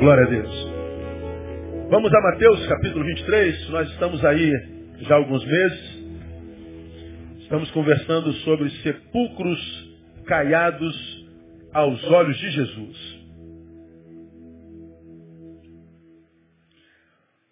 [0.00, 0.50] Glória a Deus.
[1.90, 3.68] Vamos a Mateus capítulo 23.
[3.68, 4.50] Nós estamos aí
[5.00, 6.04] já há alguns meses.
[7.40, 11.26] Estamos conversando sobre sepulcros caiados
[11.74, 13.20] aos olhos de Jesus.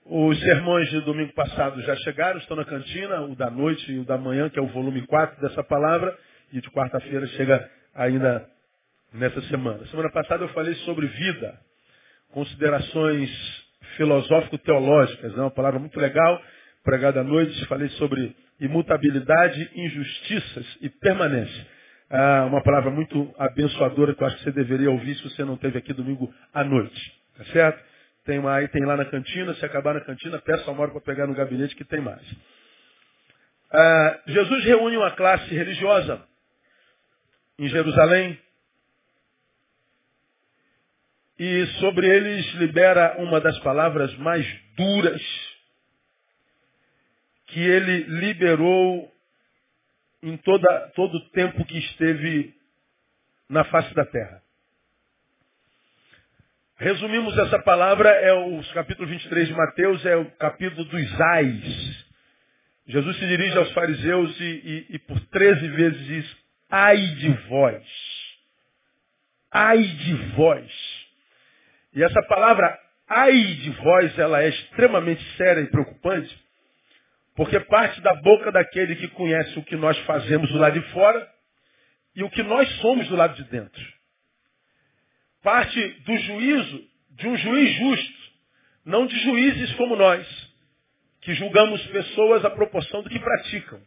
[0.06, 4.06] Os sermões de domingo passado já chegaram, estão na cantina, o da noite e o
[4.06, 6.16] da manhã, que é o volume 4 dessa palavra,
[6.50, 8.48] e de quarta-feira chega ainda
[9.12, 9.84] nessa semana.
[9.88, 11.67] Semana passada eu falei sobre vida
[12.32, 13.30] considerações
[13.96, 15.36] filosófico-teológicas.
[15.36, 16.40] É uma palavra muito legal,
[16.84, 17.66] pregada à noite.
[17.66, 21.66] Falei sobre imutabilidade, injustiças e permanência.
[22.10, 25.54] Ah, uma palavra muito abençoadora que eu acho que você deveria ouvir se você não
[25.54, 27.18] esteve aqui domingo à noite.
[27.36, 27.84] Tá certo?
[28.24, 31.00] Tem, uma, aí tem lá na cantina, se acabar na cantina, peça uma hora para
[31.00, 32.22] pegar no gabinete que tem mais.
[33.70, 36.22] Ah, Jesus reúne uma classe religiosa
[37.58, 38.38] em Jerusalém,
[41.38, 44.44] e sobre eles libera uma das palavras mais
[44.76, 45.22] duras
[47.46, 49.12] que ele liberou
[50.22, 52.54] em toda, todo o tempo que esteve
[53.48, 54.42] na face da terra.
[56.76, 62.06] Resumimos essa palavra, é o capítulo 23 de Mateus, é o capítulo dos ais.
[62.86, 66.36] Jesus se dirige aos fariseus e, e, e por 13 vezes diz,
[66.70, 67.84] ai de vós,
[69.50, 71.07] ai de vós.
[71.94, 72.78] E essa palavra
[73.08, 76.38] ai de vós, ela é extremamente séria e preocupante,
[77.34, 81.28] porque parte da boca daquele que conhece o que nós fazemos do lado de fora
[82.14, 83.82] e o que nós somos do lado de dentro.
[85.42, 88.18] Parte do juízo de um juiz justo,
[88.84, 90.26] não de juízes como nós,
[91.22, 93.80] que julgamos pessoas à proporção do que praticam.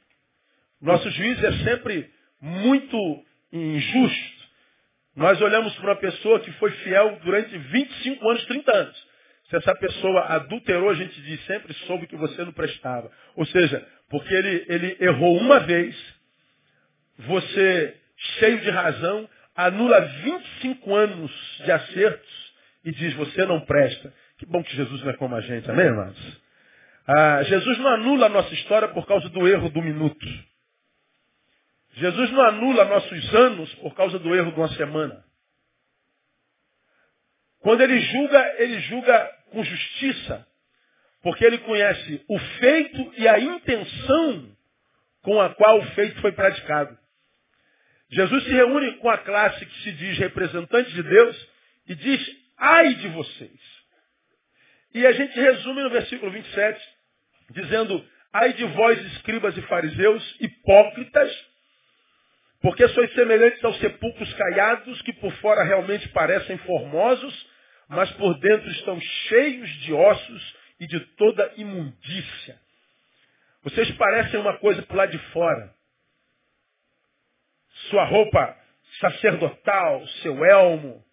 [0.81, 4.41] Nosso juízo é sempre muito injusto.
[5.16, 9.12] Nós olhamos para uma pessoa que foi fiel durante 25 anos, 30 anos.
[9.50, 13.12] Se essa pessoa adulterou, a gente diz sempre soube que você não prestava.
[13.36, 15.96] Ou seja, porque ele, ele errou uma vez,
[17.20, 17.96] você,
[18.40, 21.32] cheio de razão, anula 25 anos
[21.66, 22.54] de acertos
[22.86, 24.14] e diz você não presta.
[24.38, 26.42] Que bom que Jesus não é como a gente, amém, irmãos?
[27.06, 30.26] Ah, Jesus não anula a nossa história por causa do erro do minuto.
[31.94, 35.24] Jesus não anula nossos anos por causa do erro de uma semana.
[37.59, 40.47] Quando ele julga, ele julga com justiça,
[41.22, 44.57] porque ele conhece o feito e a intenção
[45.22, 46.97] com a qual o feito foi praticado.
[48.09, 51.50] Jesus se reúne com a classe que se diz representante de Deus
[51.88, 53.59] e diz, ai de vocês.
[54.94, 56.81] E a gente resume no versículo 27,
[57.51, 61.50] dizendo, ai de vós, escribas e fariseus, hipócritas,
[62.62, 67.50] porque sois semelhantes aos sepulcros caiados, que por fora realmente parecem formosos,
[67.88, 72.60] mas por dentro estão cheios de ossos e de toda imundícia.
[73.64, 75.74] Vocês parecem uma coisa por lá de fora.
[77.90, 78.58] Sua roupa
[79.00, 81.04] sacerdotal, seu elmo,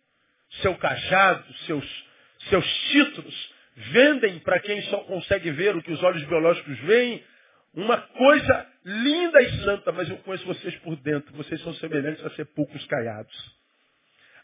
[0.63, 2.07] seu cajado, seus,
[2.51, 7.25] seus títulos, vendem para quem só consegue ver o que os olhos biológicos veem,
[7.75, 11.33] uma coisa linda e santa, mas eu conheço vocês por dentro.
[11.37, 13.59] Vocês são semelhantes a sepulcros caiados.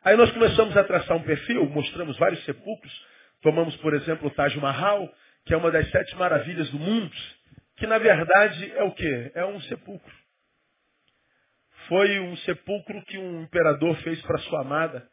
[0.04, 3.06] Aí nós começamos a traçar um perfil, mostramos vários sepulcros.
[3.42, 5.10] Tomamos, por exemplo, o Taj Mahal,
[5.46, 7.10] que é uma das sete maravilhas do mundo,
[7.76, 9.32] que na verdade é o quê?
[9.34, 10.12] É um sepulcro.
[11.88, 15.06] Foi um sepulcro que um imperador fez para sua amada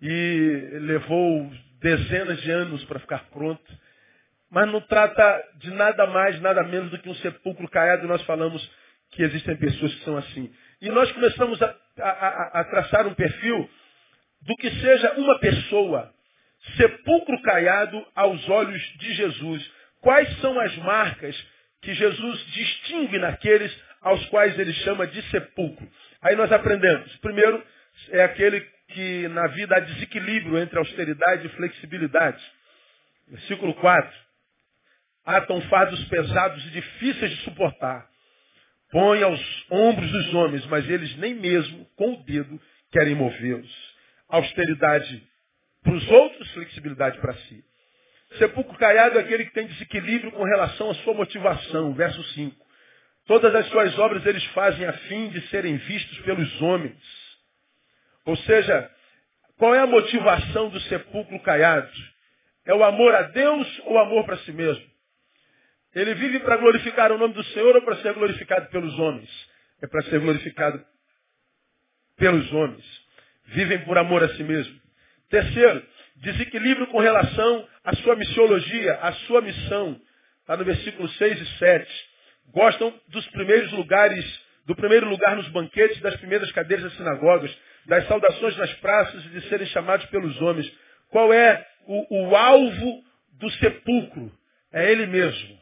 [0.00, 3.78] e levou dezenas de anos para ficar pronto
[4.50, 8.68] mas não trata de nada mais, nada menos do que um sepulcro caiado, nós falamos
[9.10, 10.52] que existem pessoas que são assim.
[10.80, 13.68] E nós começamos a, a, a traçar um perfil
[14.42, 16.12] do que seja uma pessoa,
[16.76, 19.70] sepulcro caiado aos olhos de Jesus.
[20.00, 21.36] Quais são as marcas
[21.82, 25.88] que Jesus distingue naqueles aos quais ele chama de sepulcro?
[26.22, 27.14] Aí nós aprendemos.
[27.16, 27.62] Primeiro,
[28.10, 32.42] é aquele que na vida há desequilíbrio entre austeridade e flexibilidade.
[33.28, 34.27] Versículo 4
[35.28, 38.08] atam fardos pesados e difíceis de suportar.
[38.90, 39.40] Põe aos
[39.70, 42.58] ombros dos homens, mas eles nem mesmo com o dedo
[42.90, 43.94] querem movê-los.
[44.26, 45.22] Austeridade
[45.82, 47.62] para os outros, flexibilidade para si.
[48.38, 51.92] Sepulcro caiado é aquele que tem desequilíbrio com relação à sua motivação.
[51.92, 52.56] Verso 5.
[53.26, 56.96] Todas as suas obras eles fazem a fim de serem vistos pelos homens.
[58.24, 58.90] Ou seja,
[59.58, 61.92] qual é a motivação do sepulcro caiado?
[62.64, 64.87] É o amor a Deus ou o amor para si mesmo?
[65.94, 69.30] Ele vive para glorificar o nome do Senhor ou para ser glorificado pelos homens?
[69.82, 70.84] É para ser glorificado
[72.16, 72.84] pelos homens.
[73.46, 74.78] Vivem por amor a si mesmo.
[75.30, 75.82] Terceiro,
[76.16, 80.00] desequilíbrio com relação à sua missiologia, à sua missão.
[80.40, 82.08] Está no versículo 6 e 7.
[82.52, 84.24] Gostam dos primeiros lugares,
[84.66, 87.56] do primeiro lugar nos banquetes, das primeiras cadeiras das sinagogas,
[87.86, 90.70] das saudações nas praças e de serem chamados pelos homens.
[91.10, 93.04] Qual é o, o alvo
[93.38, 94.32] do sepulcro?
[94.72, 95.58] É ele mesmo.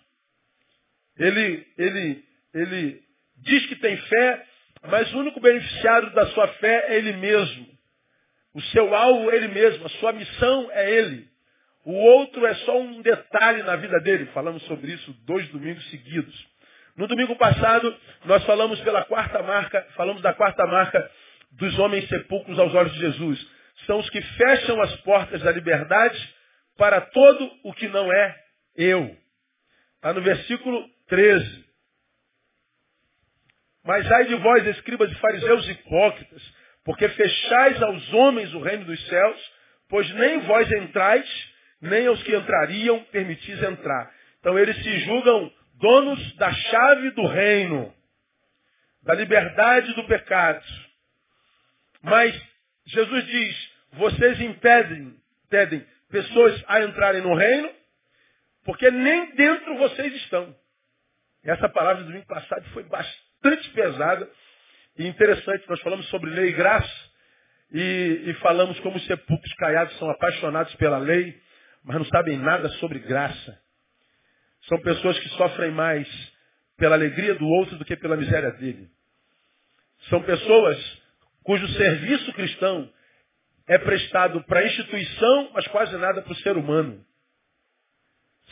[1.18, 2.24] Ele, ele,
[2.54, 3.02] ele
[3.38, 4.46] diz que tem fé,
[4.88, 7.66] mas o único beneficiário da sua fé é ele mesmo.
[8.54, 11.28] O seu alvo é ele mesmo, a sua missão é ele.
[11.84, 14.26] O outro é só um detalhe na vida dele.
[14.26, 16.34] Falamos sobre isso dois domingos seguidos.
[16.96, 21.10] No domingo passado, nós falamos pela quarta marca, falamos da quarta marca
[21.52, 23.46] dos homens sepulcros aos olhos de Jesus.
[23.86, 26.34] São os que fecham as portas da liberdade
[26.76, 28.36] para todo o que não é
[28.76, 29.16] eu.
[29.96, 31.64] Está no versículo 13.
[33.84, 36.42] Mas ai de vós, escribas e fariseus hipócritas,
[36.84, 39.52] porque fechais aos homens o reino dos céus,
[39.88, 41.28] pois nem vós entrais,
[41.80, 44.12] nem aos que entrariam permitis entrar.
[44.40, 47.94] Então eles se julgam donos da chave do reino,
[49.02, 50.64] da liberdade do pecado.
[52.02, 52.40] Mas
[52.86, 55.14] Jesus diz, vocês impedem,
[55.44, 57.70] impedem pessoas a entrarem no reino,
[58.64, 60.54] porque nem dentro vocês estão.
[61.46, 64.28] Essa palavra do domingo passado foi bastante pesada
[64.98, 65.68] e interessante.
[65.68, 67.10] Nós falamos sobre lei e graça
[67.72, 71.40] e, e falamos como os sepulcros caiados são apaixonados pela lei,
[71.84, 73.60] mas não sabem nada sobre graça.
[74.62, 76.08] São pessoas que sofrem mais
[76.76, 78.90] pela alegria do outro do que pela miséria dele.
[80.08, 81.02] São pessoas
[81.44, 82.92] cujo serviço cristão
[83.68, 87.04] é prestado para a instituição, mas quase nada para o ser humano.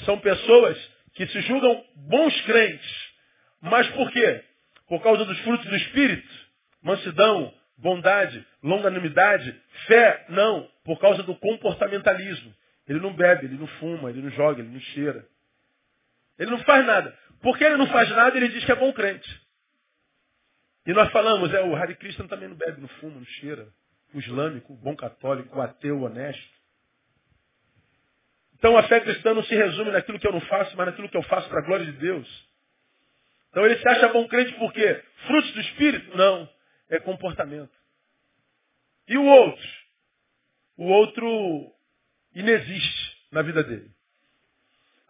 [0.05, 3.13] São pessoas que se julgam bons crentes.
[3.61, 4.45] Mas por quê?
[4.89, 6.29] Por causa dos frutos do Espírito?
[6.83, 10.27] Mansidão, bondade, longanimidade, fé?
[10.29, 10.69] Não.
[10.85, 12.55] Por causa do comportamentalismo.
[12.87, 15.27] Ele não bebe, ele não fuma, ele não joga, ele não cheira.
[16.39, 17.17] Ele não faz nada.
[17.41, 19.43] Porque ele não faz nada, ele diz que é bom crente.
[20.87, 23.69] E nós falamos, é, o Hare Krishna também não bebe, não fuma, não cheira.
[24.13, 26.54] O islâmico, o bom católico, o ateu, o honesto.
[28.65, 31.17] Então a fé cristã não se resume naquilo que eu não faço, mas naquilo que
[31.19, 32.49] eu faço para a glória de Deus.
[33.51, 35.05] Então ele se acha bom crente por quê?
[35.27, 36.17] Frutos do Espírito?
[36.17, 36.49] Não.
[36.89, 37.71] É comportamento.
[39.07, 39.69] E o outro?
[40.79, 41.75] O outro
[42.35, 43.91] inexiste na vida dele.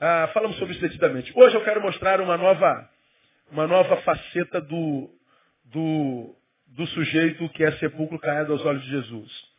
[0.01, 1.33] Ah, falamos sobre isso detidamente.
[1.37, 2.91] Hoje eu quero mostrar uma nova,
[3.53, 5.09] uma nova faceta do,
[5.67, 6.35] do,
[6.67, 9.54] do sujeito que é sepulcro caiado aos olhos de Jesus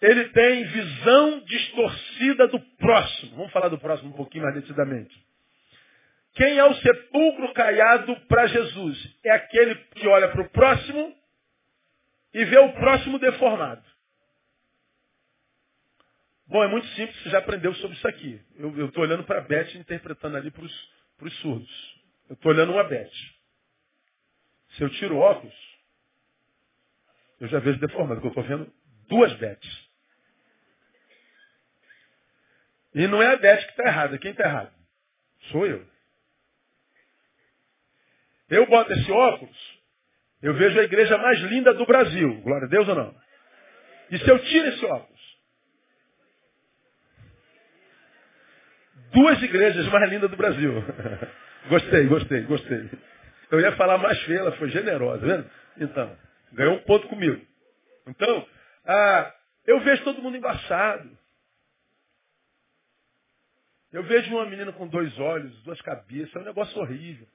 [0.00, 3.36] ele tem visão distorcida do próximo.
[3.36, 5.14] Vamos falar do próximo um pouquinho mais detidamente.
[6.34, 9.16] Quem é o sepulcro caiado para Jesus?
[9.24, 11.16] É aquele que olha para o próximo
[12.32, 13.84] e vê o próximo deformado.
[16.46, 18.40] Bom, é muito simples, você já aprendeu sobre isso aqui.
[18.58, 22.02] Eu estou olhando para a Beth interpretando ali para os surdos.
[22.28, 23.10] Eu estou olhando uma Beth.
[24.70, 25.54] Se eu tiro óculos,
[27.40, 28.72] eu já vejo deformado, porque eu estou vendo
[29.08, 29.83] duas Beths.
[32.94, 34.18] E não é a Beth que está errada.
[34.18, 34.72] Quem está errado?
[35.50, 35.84] Sou eu.
[38.48, 39.80] Eu boto esse óculos,
[40.42, 42.40] eu vejo a igreja mais linda do Brasil.
[42.42, 43.14] Glória a Deus ou não?
[44.10, 45.14] E se eu tiro esse óculos?
[49.12, 50.72] Duas igrejas mais lindas do Brasil.
[51.68, 52.90] gostei, gostei, gostei.
[53.50, 55.50] Eu ia falar mais feia, ela foi generosa, vendo?
[55.78, 56.16] Então,
[56.52, 57.40] ganhou um ponto comigo.
[58.06, 58.46] Então,
[58.84, 59.34] ah,
[59.66, 61.08] eu vejo todo mundo embaçado.
[63.94, 67.28] Eu vejo uma menina com dois olhos, duas cabeças, é um negócio horrível.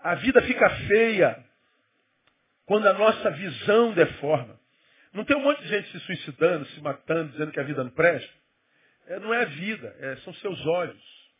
[0.00, 1.44] A vida fica feia
[2.66, 4.58] quando a nossa visão deforma.
[5.12, 7.92] Não tem um monte de gente se suicidando, se matando, dizendo que a vida não
[7.92, 8.34] presta?
[9.06, 11.30] É, não é a vida, é, são seus olhos.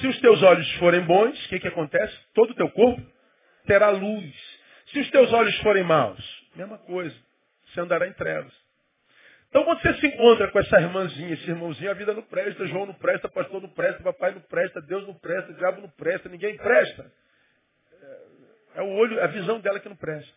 [0.00, 2.14] Se os teus olhos forem bons, o que, que acontece?
[2.34, 3.00] Todo o teu corpo
[3.64, 4.60] terá luz.
[4.88, 7.16] Se os teus olhos forem maus, mesma coisa.
[7.68, 8.67] Você andará em trevas.
[9.48, 12.86] Então quando você se encontra com essa irmãzinha, esse irmãozinho, a vida não presta, João
[12.86, 16.56] não presta, pastor não presta, papai não presta, Deus não presta, diabo não presta, ninguém
[16.56, 17.10] presta.
[18.74, 20.32] É o olho, a visão dela que não presta.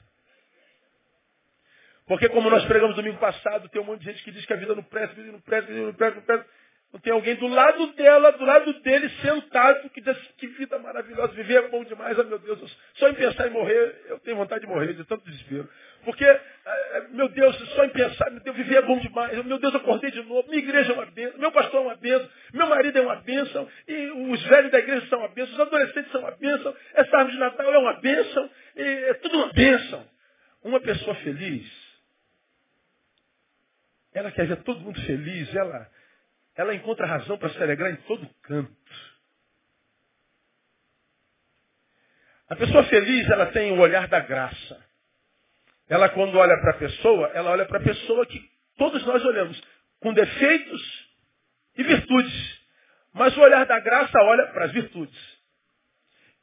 [2.07, 4.57] Porque como nós pregamos domingo passado, tem um monte de gente que diz que a
[4.57, 6.49] vida não presta, a vida não presta, a vida não presta, não presta.
[6.93, 11.31] Não tem alguém do lado dela, do lado dele, sentado, que diz que vida maravilhosa,
[11.33, 14.61] viver é bom demais, oh meu Deus, só em pensar em morrer, eu tenho vontade
[14.61, 15.69] de morrer, de tanto desespero.
[16.03, 19.57] Porque, eh, eh, meu Deus, só em pensar, meu Deus, viver é bom demais, meu
[19.57, 22.67] Deus, acordei de novo, minha igreja é uma bênção, meu pastor é uma bênção, meu
[22.67, 26.21] marido é uma bênção, e os velhos da igreja são uma bênção, os adolescentes são
[26.21, 30.11] uma bênção, essa árvore de Natal é uma bênção, é tudo uma bênção.
[30.63, 31.67] Uma pessoa feliz,
[34.13, 35.89] ela quer ver todo mundo feliz, ela,
[36.55, 38.71] ela encontra razão para se alegrar em todo canto.
[42.49, 44.85] A pessoa feliz, ela tem o olhar da graça.
[45.87, 48.41] Ela, quando olha para a pessoa, ela olha para a pessoa que
[48.77, 49.61] todos nós olhamos,
[50.01, 51.09] com defeitos
[51.77, 52.61] e virtudes.
[53.13, 55.41] Mas o olhar da graça olha para as virtudes.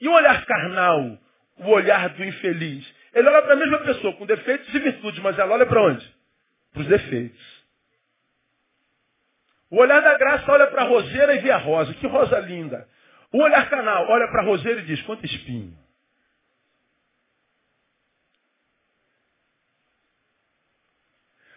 [0.01, 1.19] E o olhar carnal,
[1.59, 5.39] o olhar do infeliz, ele olha para a mesma pessoa, com defeitos e virtudes, mas
[5.39, 6.15] ela olha para onde?
[6.73, 7.58] Para os defeitos.
[9.71, 11.93] O olhar da graça olha para a roseira e vê a rosa.
[11.95, 12.89] Que rosa linda.
[13.33, 15.77] O olhar carnal olha para a roseira e diz, quanto espinho.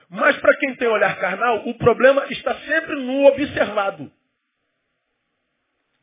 [0.10, 4.12] Mas para quem tem olhar carnal, o problema está sempre no observado.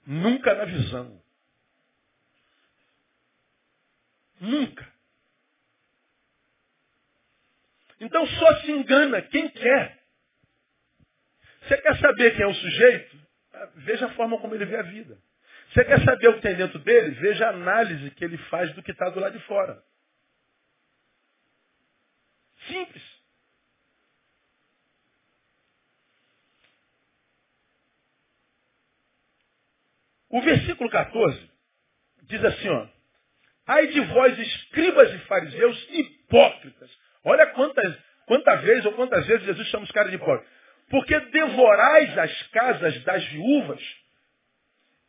[0.07, 1.23] Nunca na visão.
[4.41, 4.91] Nunca.
[8.01, 9.98] Então só se engana quem quer.
[11.69, 13.19] Você quer saber quem é o sujeito?
[13.77, 15.19] Veja a forma como ele vê a vida.
[15.71, 17.11] Você quer saber o que tem dentro dele?
[17.17, 19.83] Veja a análise que ele faz do que está do lado de fora.
[22.69, 23.03] Simples.
[30.31, 31.51] O versículo 14
[32.23, 32.89] diz assim, ó.
[33.67, 36.91] Ai de vós, escribas e fariseus hipócritas.
[37.25, 40.58] Olha quantas, quantas vezes ou quantas vezes Jesus chama os caras de hipócritas.
[40.89, 43.83] Porque devorais as casas das viúvas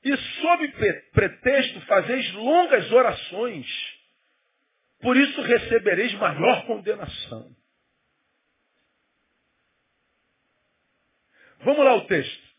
[0.04, 0.68] e sob
[1.14, 3.68] pretexto fazeis longas orações.
[5.02, 7.56] Por isso recebereis maior condenação.
[11.62, 12.50] Vamos lá o texto.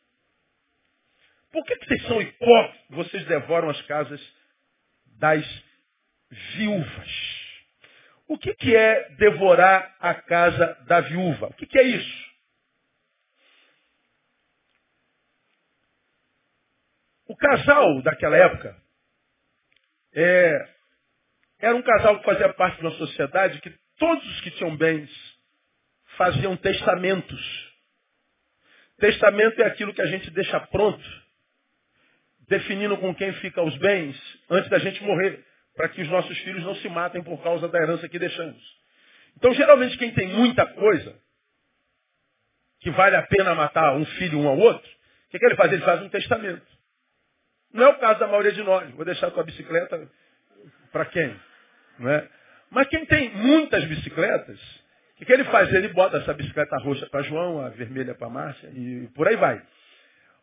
[1.50, 2.80] Por que, que vocês são hipócritas?
[2.90, 4.20] Vocês devoram as casas
[5.18, 5.44] das
[6.54, 7.40] viúvas.
[8.28, 11.48] O que, que é devorar a casa da viúva?
[11.48, 12.30] O que, que é isso?
[17.26, 18.76] O casal daquela época
[20.12, 20.68] é,
[21.58, 25.10] era um casal que fazia parte de uma sociedade que todos os que tinham bens
[26.16, 27.70] faziam testamentos.
[28.98, 31.20] Testamento é aquilo que a gente deixa pronto
[32.48, 34.20] definindo com quem ficam os bens
[34.50, 35.44] antes da gente morrer,
[35.76, 38.60] para que os nossos filhos não se matem por causa da herança que deixamos.
[39.36, 41.16] Então, geralmente, quem tem muita coisa,
[42.80, 45.72] que vale a pena matar um filho um ao outro, o que, que ele faz?
[45.72, 46.79] Ele faz um testamento.
[47.72, 48.90] Não é o caso da maioria de nós.
[48.92, 50.08] Vou deixar a tua bicicleta
[50.92, 51.38] para quem?
[51.98, 52.28] Não é?
[52.70, 54.58] Mas quem tem muitas bicicletas,
[55.14, 55.72] o que, que ele faz?
[55.72, 59.62] Ele bota essa bicicleta roxa para João, a vermelha para Márcia e por aí vai.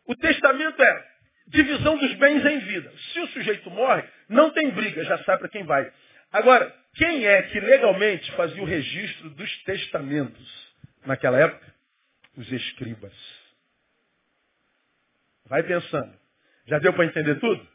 [0.06, 1.06] O testamento é
[1.48, 2.92] divisão dos bens em vida.
[3.12, 5.90] Se o sujeito morre, não tem briga, já sabe para quem vai.
[6.32, 10.74] Agora, quem é que legalmente fazia o registro dos testamentos
[11.06, 11.66] naquela época?
[12.36, 13.14] Os escribas.
[15.46, 16.12] Vai pensando.
[16.68, 17.66] Já deu para entender tudo?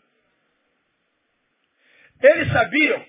[2.21, 3.05] Eles sabiam,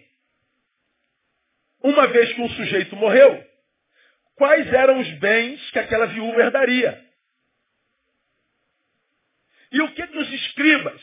[1.82, 3.46] uma vez que um sujeito morreu,
[4.34, 7.04] quais eram os bens que aquela viúva herdaria.
[9.70, 11.00] E o que, que os escribas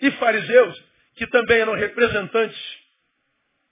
[0.00, 2.60] e fariseus, que também eram representantes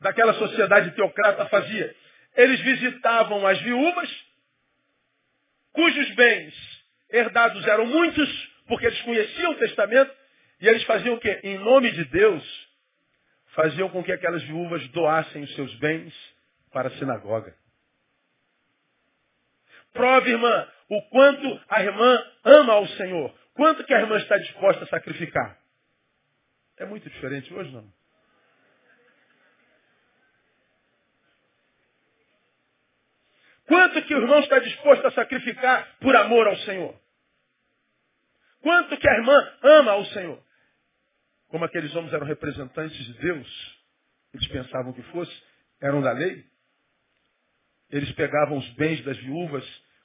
[0.01, 1.97] daquela sociedade teocrata, fazia?
[2.37, 4.25] Eles visitavam as viúvas,
[5.73, 6.55] cujos bens
[7.11, 10.18] herdados eram muitos, porque eles conheciam o testamento,
[10.61, 11.41] e eles faziam o quê?
[11.43, 12.69] Em nome de Deus,
[13.55, 16.15] faziam com que aquelas viúvas doassem os seus bens
[16.73, 17.57] para a sinagoga.
[19.93, 23.35] Prove, irmã, o quanto a irmã ama ao Senhor.
[23.55, 25.59] Quanto que a irmã está disposta a sacrificar?
[26.77, 27.93] É muito diferente hoje, não?
[33.67, 36.99] Quanto que o irmão está disposto a sacrificar por amor ao Senhor?
[38.63, 40.48] Quanto que a irmã ama ao Senhor?
[41.49, 43.79] Como aqueles homens eram representantes de Deus,
[44.35, 45.33] eles pensavam que fosse,
[45.81, 46.45] eram da lei,
[47.91, 49.65] eles pegavam os bens das viúvas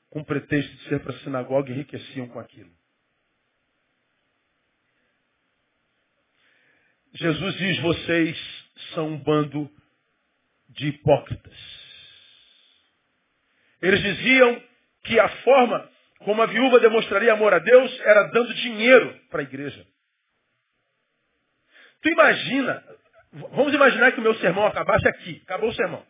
[0.10, 2.72] com pretexto de ser para a sinagoga e enriqueciam com aquilo.
[7.14, 9.70] Jesus diz: vocês são um bando
[10.70, 11.58] de hipócritas.
[13.82, 14.64] Eles diziam
[15.04, 19.44] que a forma como a viúva demonstraria amor a Deus era dando dinheiro para a
[19.44, 19.86] igreja.
[22.04, 22.84] Tu imagina,
[23.52, 26.06] vamos imaginar que o meu sermão acabasse aqui, acabou o sermão.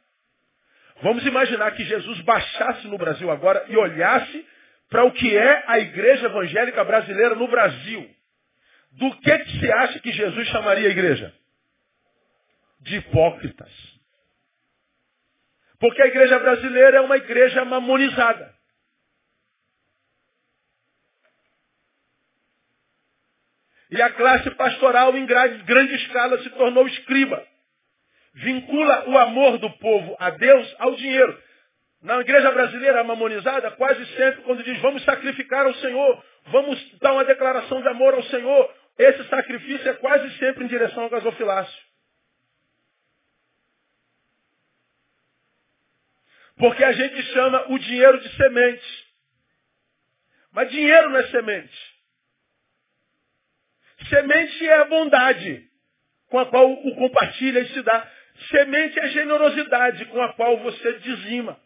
[1.02, 4.46] Vamos imaginar que Jesus baixasse no Brasil agora e olhasse
[4.90, 8.10] para o que é a igreja evangélica brasileira no Brasil.
[8.92, 11.34] Do que, que você acha que Jesus chamaria a igreja?
[12.80, 13.72] De hipócritas.
[15.80, 18.54] Porque a igreja brasileira é uma igreja mamonizada.
[23.94, 27.46] E a classe pastoral em grande escala se tornou escriba.
[28.34, 31.40] Vincula o amor do povo a Deus ao dinheiro.
[32.02, 37.24] Na igreja brasileira mamonizada, quase sempre, quando diz vamos sacrificar ao Senhor, vamos dar uma
[37.24, 41.84] declaração de amor ao Senhor, esse sacrifício é quase sempre em direção ao gasofilácio.
[46.58, 49.08] Porque a gente chama o dinheiro de semente.
[50.52, 51.93] Mas dinheiro não é semente.
[54.10, 55.70] Semente é a bondade
[56.30, 58.12] com a qual o compartilha e se dá.
[58.50, 61.60] Semente é a generosidade com a qual você dizima,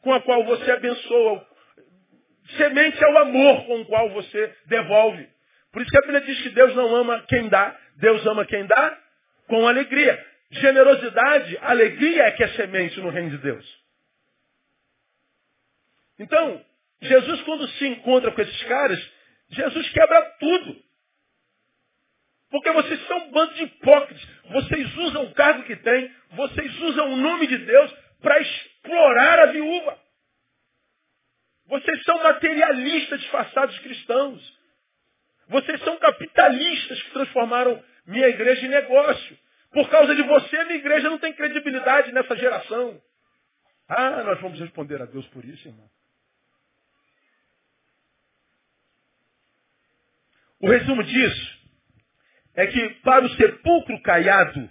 [0.00, 1.46] com a qual você abençoa.
[2.56, 5.28] Semente é o amor com o qual você devolve.
[5.70, 8.66] Por isso que a Bíblia diz que Deus não ama quem dá, Deus ama quem
[8.66, 8.98] dá
[9.46, 10.26] com alegria.
[10.50, 13.82] Generosidade, alegria é que é semente no reino de Deus.
[16.18, 16.62] Então,
[17.00, 19.12] Jesus quando se encontra com esses caras,
[19.50, 20.91] Jesus quebra tudo.
[22.52, 24.28] Porque vocês são um bando de hipócritas.
[24.50, 27.90] Vocês usam o cargo que têm, vocês usam o nome de Deus
[28.20, 29.98] para explorar a viúva.
[31.66, 34.58] Vocês são materialistas disfarçados cristãos.
[35.48, 39.38] Vocês são capitalistas que transformaram minha igreja em negócio.
[39.70, 43.02] Por causa de você, minha igreja não tem credibilidade nessa geração.
[43.88, 45.90] Ah, nós vamos responder a Deus por isso, irmão.
[50.60, 51.51] O resumo disso
[52.54, 54.70] é que para o sepulcro caiado,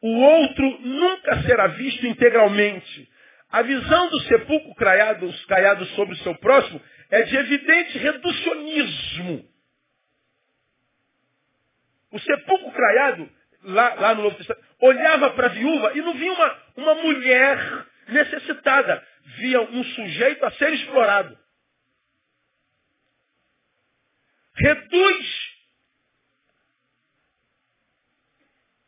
[0.00, 3.08] o outro nunca será visto integralmente.
[3.50, 6.80] A visão do sepulcro caiado, caiado sobre o seu próximo
[7.10, 9.48] é de evidente reducionismo.
[12.10, 13.30] O sepulcro caiado,
[13.64, 17.86] lá, lá no Novo Testamento, olhava para a viúva e não via uma, uma mulher
[18.08, 19.06] necessitada.
[19.38, 21.38] Via um sujeito a ser explorado.
[24.54, 25.57] Reduz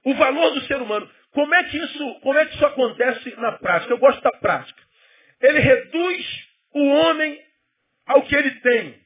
[0.05, 1.09] o valor do ser humano.
[1.33, 3.93] Como é que isso, como é que isso acontece na prática?
[3.93, 4.83] Eu gosto da prática.
[5.41, 7.41] Ele reduz o homem
[8.07, 9.01] ao que ele tem.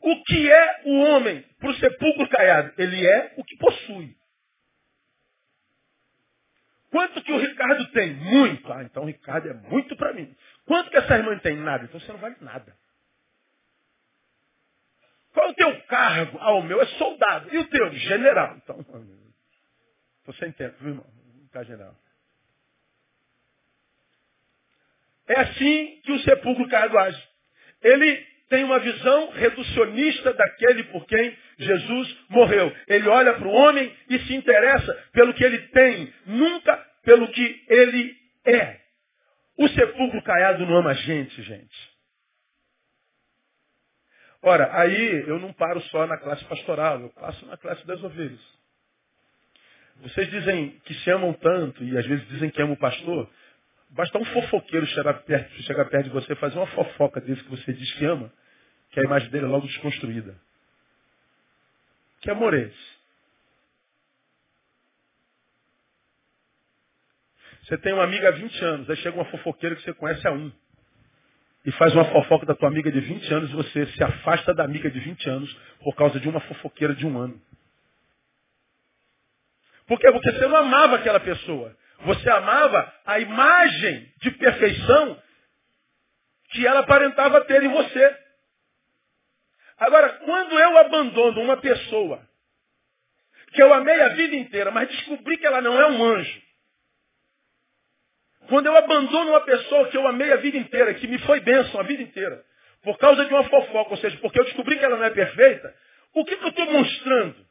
[0.00, 2.72] O que é o homem para o sepulcro caiado?
[2.78, 4.16] Ele é o que possui.
[6.90, 8.14] Quanto que o Ricardo tem?
[8.14, 8.72] Muito.
[8.72, 10.34] Ah, então o Ricardo é muito para mim.
[10.66, 11.56] Quanto que essa irmã tem?
[11.56, 11.84] Nada.
[11.84, 12.74] Então você não vale nada.
[15.38, 16.36] Qual é o teu cargo?
[16.40, 17.54] Ah, o meu é soldado.
[17.54, 17.92] E o teu?
[17.92, 18.56] General.
[18.56, 18.84] Então,
[20.26, 21.06] você entende, viu, irmão?
[21.52, 21.94] Tá general.
[25.28, 27.28] É assim que o sepulcro caiado age.
[27.80, 28.16] Ele
[28.48, 32.74] tem uma visão reducionista daquele por quem Jesus morreu.
[32.88, 37.64] Ele olha para o homem e se interessa pelo que ele tem, nunca pelo que
[37.68, 38.80] ele é.
[39.56, 41.97] O sepulcro caiado não ama a gente, gente.
[44.42, 48.40] Ora, aí eu não paro só na classe pastoral, eu passo na classe das ovelhas.
[50.02, 53.28] Vocês dizem que se amam tanto e às vezes dizem que amam o pastor.
[53.90, 57.72] Basta um fofoqueiro chegar perto, chegar perto de você fazer uma fofoca desse que você
[57.72, 58.32] diz que ama,
[58.90, 60.36] que a imagem dele é logo desconstruída.
[62.20, 62.98] Que amor é esse?
[67.64, 70.32] Você tem uma amiga há 20 anos, aí chega uma fofoqueira que você conhece há
[70.32, 70.52] um
[71.64, 74.64] e faz uma fofoca da tua amiga de 20 anos e você se afasta da
[74.64, 77.40] amiga de 20 anos por causa de uma fofoqueira de um ano.
[79.86, 80.10] Por quê?
[80.12, 81.76] Porque você não amava aquela pessoa.
[82.00, 85.20] Você amava a imagem de perfeição
[86.50, 88.16] que ela aparentava ter em você.
[89.78, 92.26] Agora, quando eu abandono uma pessoa
[93.52, 96.42] que eu amei a vida inteira, mas descobri que ela não é um anjo,
[98.48, 101.80] quando eu abandono uma pessoa que eu amei a vida inteira, que me foi bênção
[101.80, 102.44] a vida inteira,
[102.82, 105.74] por causa de uma fofoca, ou seja, porque eu descobri que ela não é perfeita,
[106.14, 107.46] o que, que eu estou mostrando?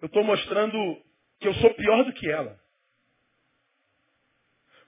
[0.00, 1.02] Eu estou mostrando
[1.38, 2.58] que eu sou pior do que ela.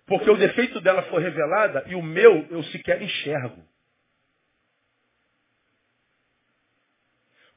[0.07, 3.63] Porque o defeito dela foi revelado e o meu eu sequer enxergo.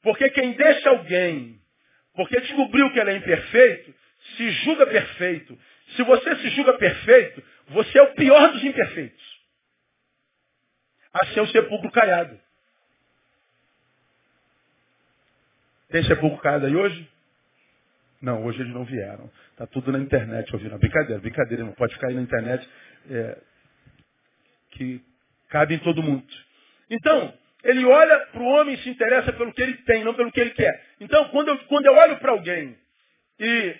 [0.01, 1.59] Porque quem deixa alguém,
[2.13, 3.95] porque descobriu que ela é imperfeito,
[4.35, 5.57] se julga perfeito.
[5.95, 9.35] Se você se julga perfeito, você é o pior dos imperfeitos.
[11.13, 12.39] Assim é o sepulcro caiado.
[15.89, 17.09] Tem sepulcro caiado aí hoje?
[18.21, 19.31] Não, hoje eles não vieram.
[19.51, 20.77] Está tudo na internet ouvindo.
[20.77, 22.67] Brincadeira, brincadeira, não pode ficar aí na internet
[23.09, 23.37] é,
[24.71, 25.01] que
[25.49, 26.25] cabe em todo mundo.
[26.89, 30.31] Então, ele olha para o homem e se interessa pelo que ele tem, não pelo
[30.31, 30.83] que ele quer.
[30.99, 32.77] Então, quando eu, quando eu olho para alguém
[33.39, 33.75] e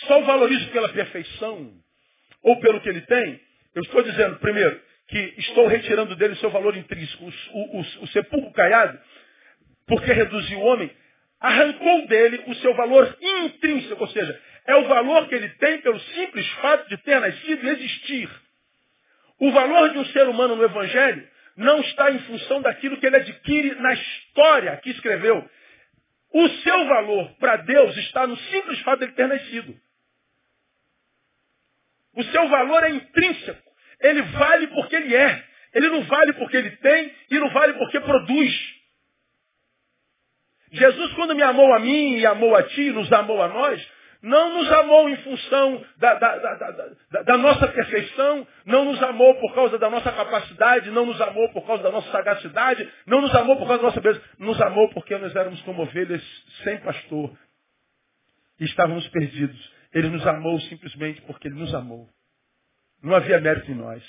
[0.00, 1.72] só o valorizo pela perfeição
[2.42, 3.40] ou pelo que ele tem,
[3.74, 8.06] eu estou dizendo, primeiro, que estou retirando dele o seu valor intrínseco, o, o, o
[8.08, 8.98] sepulcro caiado,
[9.86, 10.90] porque reduziu o homem,
[11.40, 15.98] arrancou dele o seu valor intrínseco, ou seja, é o valor que ele tem pelo
[16.00, 18.30] simples fato de ter nascido e existir.
[19.38, 23.16] O valor de um ser humano no Evangelho não está em função daquilo que ele
[23.16, 25.48] adquire na história que escreveu.
[26.34, 29.78] O seu valor para Deus está no simples fato de ele ter nascido.
[32.14, 33.72] O seu valor é intrínseco.
[34.00, 35.44] Ele vale porque ele é.
[35.74, 38.82] Ele não vale porque ele tem e não vale porque produz.
[40.70, 43.88] Jesus, quando me amou a mim e amou a ti, nos amou a nós,
[44.22, 49.52] não nos amou em função da, da, da, da, nossa perfeição, não nos amou por
[49.52, 53.56] causa da nossa capacidade, não nos amou por causa da nossa sagacidade, não nos amou
[53.56, 56.22] por causa da nossa beleza, nos amou porque nós éramos como ovelhas
[56.62, 57.36] sem pastor
[58.60, 59.72] e estávamos perdidos.
[59.92, 62.08] Ele nos amou simplesmente porque Ele nos amou.
[63.02, 64.02] Não havia mérito em nós.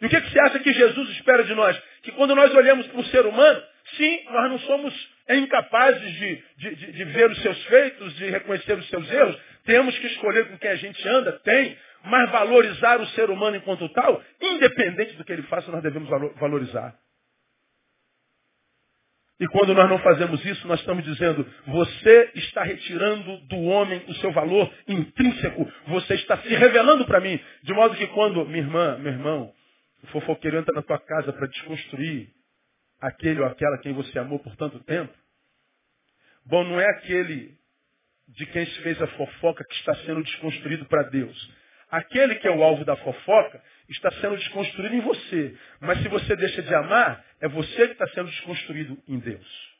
[0.00, 1.80] E o que, que você acha que Jesus espera de nós?
[2.02, 3.62] Que quando nós olhamos para o ser humano,
[3.96, 8.78] sim, nós não somos incapazes de, de, de, de ver os seus feitos, de reconhecer
[8.78, 9.38] os seus erros.
[9.64, 11.76] Temos que escolher com quem a gente anda, tem.
[12.04, 16.96] Mas valorizar o ser humano enquanto tal, independente do que ele faça, nós devemos valorizar.
[19.42, 24.14] E quando nós não fazemos isso, nós estamos dizendo, você está retirando do homem o
[24.14, 25.68] seu valor intrínseco.
[25.88, 27.40] Você está se revelando para mim.
[27.62, 29.52] De modo que quando, minha irmã, meu irmão,
[30.02, 32.28] o fofoqueiro entra na tua casa para desconstruir
[33.00, 35.12] aquele ou aquela quem você amou por tanto tempo,
[36.44, 37.56] bom, não é aquele
[38.28, 41.54] de quem se fez a fofoca que está sendo desconstruído para Deus.
[41.90, 45.58] Aquele que é o alvo da fofoca está sendo desconstruído em você.
[45.80, 49.72] Mas se você deixa de amar, é você que está sendo desconstruído em Deus.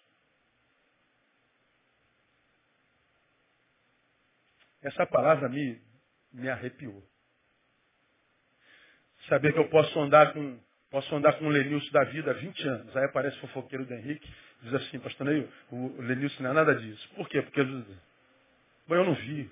[4.83, 5.81] Essa palavra me,
[6.33, 7.03] me arrepiou.
[9.29, 12.69] Saber que eu posso andar com posso andar com o Lenilson da vida há 20
[12.69, 12.97] anos.
[12.97, 14.31] Aí aparece o fofoqueiro do Henrique,
[14.63, 17.09] diz assim, pastor Neil, o Lenilson não é nada disso.
[17.17, 17.43] Por quê?
[17.43, 19.51] Porque Bom, eu não vi.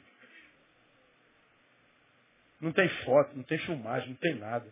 [2.61, 4.67] Não tem foto, não tem filmagem, não tem nada.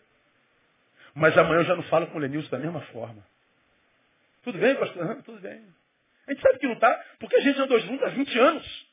[1.15, 3.25] Mas amanhã eu já não falo com o Lenilson da mesma forma.
[4.43, 5.11] Tudo bem, pastor?
[5.11, 5.65] Ah, tudo bem.
[6.27, 8.89] A gente sabe que não está, porque a gente andou junto há 20 anos.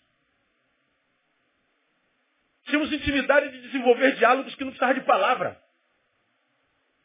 [2.66, 5.62] Tínhamos intimidade de desenvolver diálogos que não precisavam de palavra.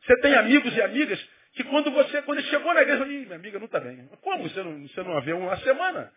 [0.03, 3.67] Você tem amigos e amigas que quando você, quando chegou na igreja, minha amiga não
[3.67, 4.09] está bem.
[4.21, 4.49] Como?
[4.49, 6.13] Você não, você não a vê uma semana?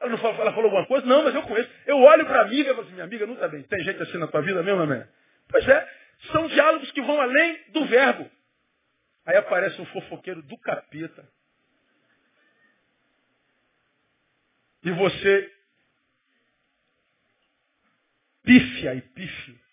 [0.00, 1.06] Ela, não falou, ela falou alguma coisa?
[1.06, 1.70] Não, mas eu conheço.
[1.86, 3.62] Eu olho para a amiga e falo assim, minha amiga não está bem.
[3.64, 5.04] Tem gente assim na tua vida mesmo, amém?
[5.48, 5.88] Pois é,
[6.32, 8.30] são diálogos que vão além do verbo.
[9.26, 11.28] Aí aparece um fofoqueiro do capeta.
[14.82, 15.52] E você
[18.42, 19.69] pífia e pífia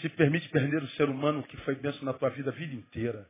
[0.00, 3.26] se permite perder o ser humano que foi benção na tua vida a vida inteira.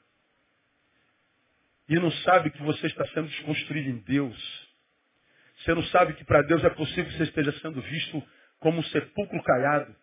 [1.88, 4.66] E não sabe que você está sendo desconstruído em Deus.
[5.58, 8.22] Você não sabe que para Deus é possível que você esteja sendo visto
[8.58, 9.94] como um sepulcro caiado.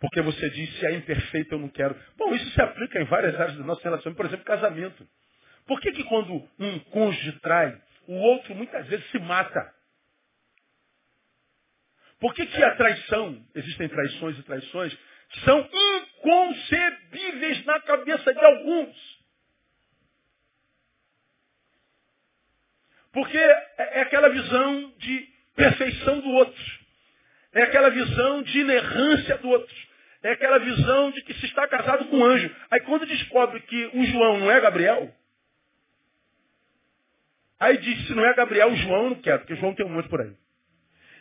[0.00, 1.96] Porque você diz, se é imperfeito, eu não quero.
[2.16, 4.12] Bom, isso se aplica em várias áreas da nossa relação.
[4.14, 5.06] Por exemplo, casamento.
[5.64, 9.72] Por que, que quando um cônjuge trai, o outro muitas vezes se mata?
[12.18, 14.98] Por que, que a traição, existem traições e traições,
[15.40, 19.22] são inconcebíveis na cabeça de alguns?
[23.12, 26.62] Porque é, é aquela visão de perfeição do outro.
[27.52, 29.76] É aquela visão de inerrância do outro.
[30.22, 32.54] É aquela visão de que se está casado com um anjo.
[32.70, 35.12] Aí quando descobre que o João não é Gabriel,
[37.58, 39.90] aí diz, se não é Gabriel, o João eu não quero, porque João tem um
[39.90, 40.32] monte por aí.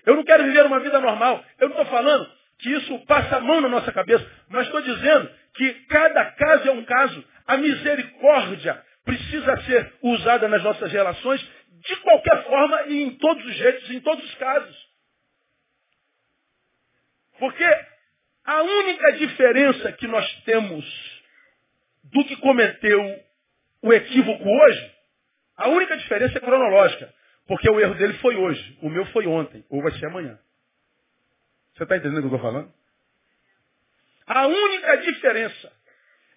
[0.06, 1.44] Eu não quero viver uma vida normal.
[1.60, 5.30] Eu não estou falando que isso passa a mão na nossa cabeça, mas estou dizendo
[5.56, 7.24] que cada caso é um caso.
[7.48, 13.56] A misericórdia precisa ser usada nas nossas relações de qualquer forma e em todos os
[13.56, 14.92] jeitos, em todos os casos.
[17.40, 17.66] Porque
[18.46, 20.86] a única diferença que nós temos
[22.04, 23.24] do que cometeu
[23.82, 24.92] o equívoco hoje,
[25.58, 27.12] a única diferença é cronológica.
[27.48, 30.40] Porque o erro dele foi hoje, o meu foi ontem, ou vai ser amanhã.
[31.82, 32.72] Você está entendendo o que eu estou falando?
[34.28, 35.74] A única diferença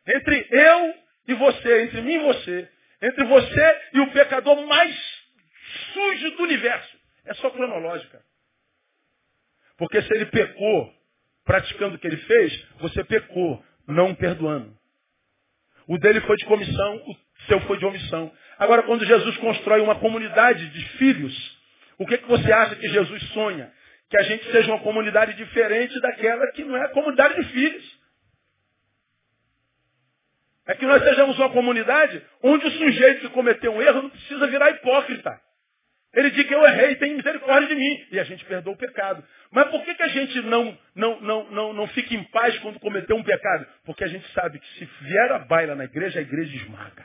[0.07, 0.95] entre eu
[1.29, 2.69] e você, entre mim e você,
[3.03, 4.97] entre você e o pecador mais
[5.93, 6.99] sujo do universo.
[7.27, 8.23] É só cronológica.
[9.77, 10.91] Porque se ele pecou
[11.45, 14.75] praticando o que ele fez, você pecou, não perdoando.
[15.87, 17.17] O dele foi de comissão, o
[17.49, 18.33] seu foi de omissão.
[18.59, 21.59] Agora, quando Jesus constrói uma comunidade de filhos,
[21.99, 23.71] o que, que você acha que Jesus sonha?
[24.15, 28.01] Que a gente seja uma comunidade diferente daquela que não é a comunidade de filhos.
[30.69, 34.47] É que nós sejamos uma comunidade onde o sujeito que cometeu um erro não precisa
[34.47, 35.41] virar hipócrita.
[36.13, 38.07] Ele diz que eu errei, tem misericórdia de mim.
[38.13, 39.25] E a gente perdoa o pecado.
[39.51, 42.79] Mas por que, que a gente não, não, não, não, não fica em paz quando
[42.79, 43.67] cometeu um pecado?
[43.85, 47.05] Porque a gente sabe que se vier a baila na igreja, a igreja esmaga.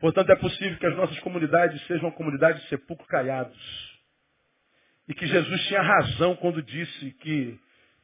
[0.00, 3.58] Portanto, é possível que as nossas comunidades sejam comunidades de sepulcro caiados.
[5.08, 7.58] E que Jesus tinha razão quando disse que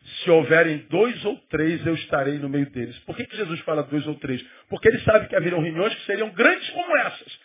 [0.04, 2.98] se houverem dois ou três, eu estarei no meio deles.
[3.00, 4.44] Por que, que Jesus fala dois ou três?
[4.68, 7.40] Porque ele sabe que haveriam reuniões que seriam grandes como essas.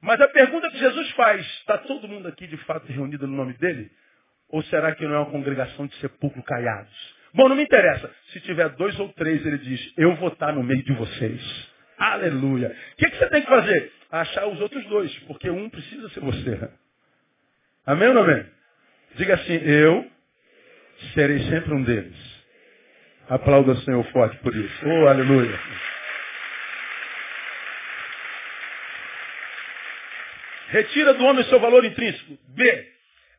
[0.00, 3.54] Mas a pergunta que Jesus faz, está todo mundo aqui de fato reunido no nome
[3.54, 3.90] dele?
[4.48, 7.14] Ou será que não é uma congregação de sepulcro caiados?
[7.34, 8.10] Bom, não me interessa.
[8.32, 11.69] Se tiver dois ou três, ele diz, eu vou estar no meio de vocês.
[12.00, 12.74] Aleluia.
[12.92, 13.92] O que, que você tem que fazer?
[14.10, 16.70] Achar os outros dois, porque um precisa ser você.
[17.84, 18.46] Amém ou não amém?
[19.16, 20.10] Diga assim, eu
[21.12, 22.16] serei sempre um deles.
[23.28, 24.86] Aplauda o Senhor forte por isso.
[24.86, 25.60] Oh, aleluia.
[30.68, 32.38] Retira do homem seu valor intrínseco.
[32.48, 32.92] B.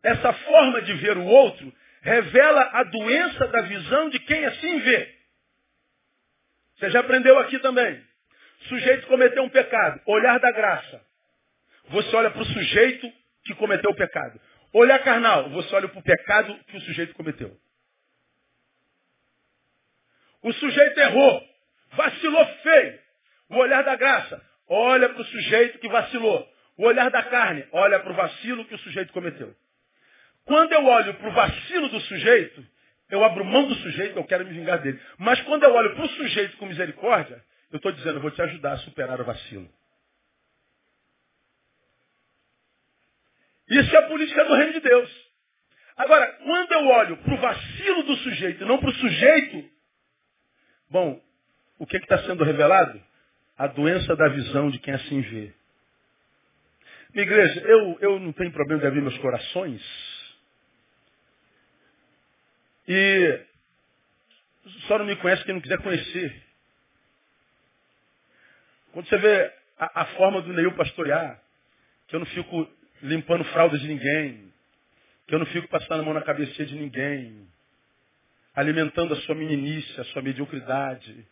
[0.04, 5.16] Essa forma de ver o outro revela a doença da visão de quem assim vê.
[6.78, 8.11] Você já aprendeu aqui também.
[8.68, 10.02] Sujeito cometeu um pecado.
[10.06, 11.02] Olhar da graça.
[11.90, 13.12] Você olha para o sujeito
[13.44, 14.40] que cometeu o pecado.
[14.74, 17.58] Olhar carnal, você olha para o pecado que o sujeito cometeu.
[20.42, 21.44] O sujeito errou,
[21.92, 23.00] vacilou feio.
[23.50, 26.48] O olhar da graça, olha para o sujeito que vacilou.
[26.78, 29.54] O olhar da carne, olha para o vacilo que o sujeito cometeu.
[30.46, 32.66] Quando eu olho para o vacilo do sujeito,
[33.10, 35.00] eu abro mão do sujeito, eu quero me vingar dele.
[35.18, 38.42] Mas quando eu olho para o sujeito com misericórdia, eu estou dizendo, eu vou te
[38.42, 39.70] ajudar a superar o vacilo.
[43.70, 45.32] Isso é a política do reino de Deus.
[45.96, 49.70] Agora, quando eu olho para o vacilo do sujeito e não para o sujeito,
[50.90, 51.22] bom,
[51.80, 53.02] o que está sendo revelado?
[53.58, 55.54] A doença da visão de quem assim vê.
[57.14, 59.82] Minha igreja, eu, eu não tenho problema de abrir meus corações.
[62.88, 63.46] E
[64.88, 66.51] só não me conhece quem não quiser conhecer.
[68.92, 71.42] Quando você vê a, a forma do Neil pastorear,
[72.08, 72.70] que eu não fico
[73.02, 74.52] limpando fraldas de ninguém,
[75.28, 77.48] que eu não fico passando a mão na cabeça de ninguém,
[78.54, 81.26] alimentando a sua meninice, a sua mediocridade.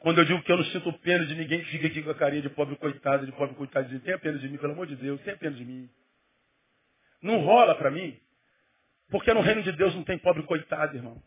[0.00, 2.14] Quando eu digo que eu não sinto pena de ninguém que fica aqui com a
[2.14, 4.96] carinha de pobre coitado, de pobre coitado, de tenha pena de mim, pelo amor de
[4.96, 5.88] Deus, tenha pena de mim.
[7.22, 8.18] Não rola para mim,
[9.08, 11.22] porque no reino de Deus não tem pobre coitado, irmão.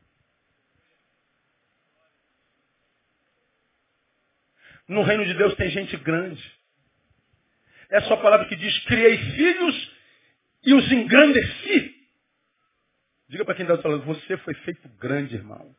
[4.87, 6.43] No reino de Deus tem gente grande.
[7.89, 9.91] É só a palavra que diz, criei filhos
[10.63, 11.95] e os engrandeci.
[13.29, 15.75] Diga para quem está falando, você foi feito grande, irmão.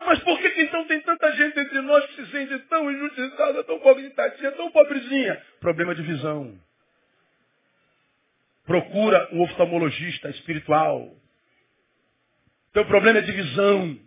[0.00, 3.62] Mas por que, que então tem tanta gente entre nós que se sente tão injustiçada,
[3.64, 5.40] tão pobrezinha, tão pobrezinha?
[5.60, 6.58] Problema de visão.
[8.64, 11.19] Procura um oftalmologista espiritual.
[12.72, 13.98] Teu problema é de visão.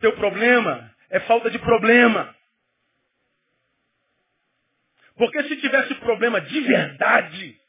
[0.00, 2.34] Teu problema é falta de problema.
[5.16, 7.60] Porque se tivesse problema de verdade,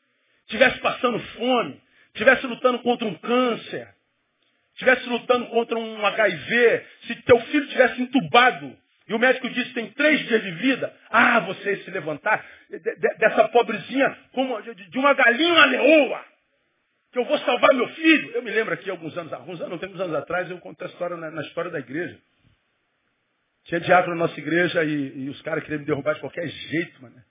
[0.47, 1.81] tivesse passando fome,
[2.13, 3.87] tivesse lutando contra um câncer,
[4.75, 9.89] tivesse lutando contra um HIV, se teu filho tivesse entubado e o médico disse tem
[9.91, 12.45] três dias de vida, ah, você se levantar
[13.17, 16.23] dessa pobrezinha como de uma galinha leoa,
[17.11, 18.31] que eu vou salvar meu filho.
[18.31, 20.87] Eu me lembro aqui alguns anos, alguns anos, não tem anos atrás, eu conto a
[20.87, 22.19] história na, na história da igreja.
[23.63, 27.01] Tinha diácono na nossa igreja e, e os caras queriam me derrubar de qualquer jeito,
[27.01, 27.23] mano.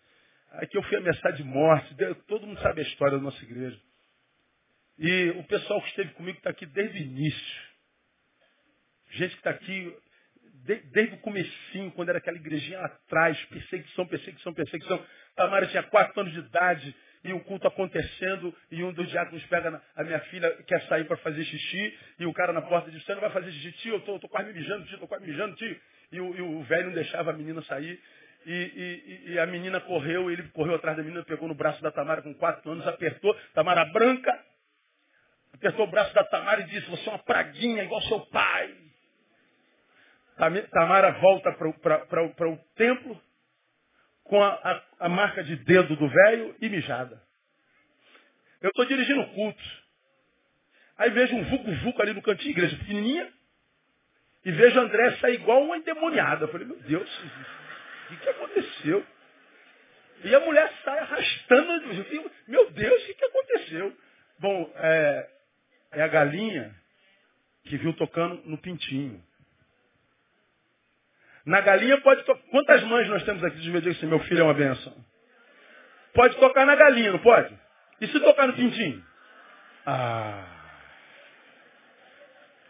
[0.53, 1.95] Aí que eu fui ameaçado de morte.
[2.27, 3.79] Todo mundo sabe a história da nossa igreja.
[4.99, 7.69] E o pessoal que esteve comigo está aqui desde o início.
[9.11, 9.97] Gente que está aqui
[10.65, 15.05] de, desde o comecinho, quando era aquela igrejinha lá atrás, perseguição, perseguição, perseguição.
[15.37, 16.95] Tamara tinha quatro anos de idade
[17.29, 21.17] e o culto acontecendo, e um dos diáconos pega a minha filha, quer sair para
[21.19, 24.01] fazer xixi, e o cara na porta diz, você não vai fazer xixi, tio, eu
[24.01, 25.81] tô, tô quase mijando, tio, tô quase mijando, tio
[26.13, 28.01] e o, e o velho não deixava a menina sair.
[28.47, 31.91] E, e, e, a menina correu, ele correu atrás da menina, pegou no braço da
[31.91, 34.33] Tamara com quatro anos, apertou, Tamara branca,
[35.53, 38.75] apertou o braço da Tamara e disse, você é uma praguinha igual seu pai.
[40.71, 43.21] Tamara volta para o templo
[44.29, 47.21] com a, a, a, marca de dedo do velho e mijada.
[48.61, 49.63] Eu estou dirigindo o culto.
[50.99, 53.33] Aí vejo um vucu-vucu ali no cantinho, igreja pequenininha.
[54.45, 56.45] E vejo André sair igual uma endemoniada.
[56.45, 57.19] Eu falei, meu Deus.
[57.19, 59.07] O que, que aconteceu?
[60.25, 61.87] E a mulher sai arrastando.
[62.47, 63.97] Meu Deus, o que, que aconteceu?
[64.39, 65.31] Bom, é,
[65.93, 66.75] é a galinha
[67.65, 69.23] que viu tocando no pintinho.
[71.49, 72.43] Na galinha pode tocar.
[72.51, 74.95] Quantas mães nós temos aqui de dividir assim, meu filho é uma benção?
[76.13, 77.59] Pode tocar na galinha, não pode?
[78.03, 79.03] E se tocar no pintinho?
[79.87, 80.45] Ah.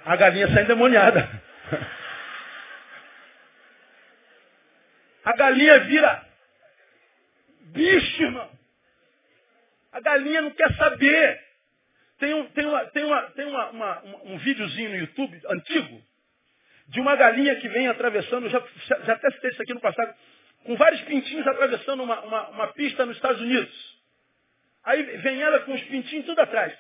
[0.04, 1.28] A galinha sai endemoniada.
[5.24, 6.24] A galinha vira
[7.72, 8.48] bicho, irmão.
[9.90, 11.40] A galinha não quer saber.
[12.20, 16.00] Tem um, tem uma, tem uma, tem uma, uma, um videozinho no YouTube antigo
[16.88, 18.62] de uma galinha que vem atravessando, já,
[19.04, 20.14] já até citei isso aqui no passado,
[20.64, 23.98] com vários pintinhos atravessando uma, uma, uma pista nos Estados Unidos.
[24.84, 26.76] Aí vem ela com os pintinhos tudo atrás.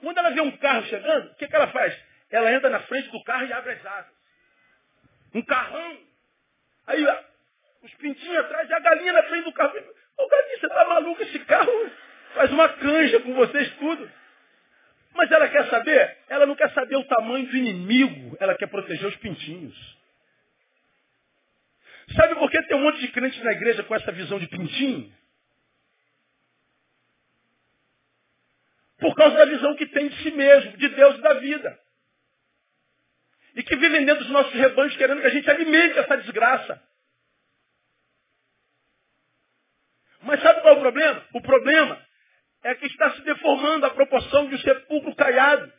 [0.00, 1.96] Quando ela vê um carro chegando, o que, que ela faz?
[2.30, 4.12] Ela entra na frente do carro e abre as asas.
[5.34, 5.98] Um carrão.
[6.86, 7.04] Aí
[7.82, 9.76] os pintinhos atrás e a galinha na frente do carro.
[10.18, 11.22] Ô galinha, você tá maluco?
[11.22, 11.90] Esse carro
[12.34, 14.10] faz uma canja com vocês tudo.
[15.14, 16.18] Mas ela quer saber?
[16.28, 18.36] Ela não quer saber o tamanho do inimigo.
[18.40, 19.98] Ela quer proteger os pintinhos.
[22.16, 25.12] Sabe por que tem um monte de crentes na igreja com essa visão de pintinho?
[28.98, 31.78] Por causa da visão que tem de si mesmo, de Deus e da vida.
[33.54, 36.82] E que vivem dentro dos nossos rebanhos querendo que a gente alimente essa desgraça.
[40.22, 41.26] Mas sabe qual é o problema?
[41.34, 42.06] O problema
[42.62, 45.72] é que está se deformando a proporção de um sepulcro caiado.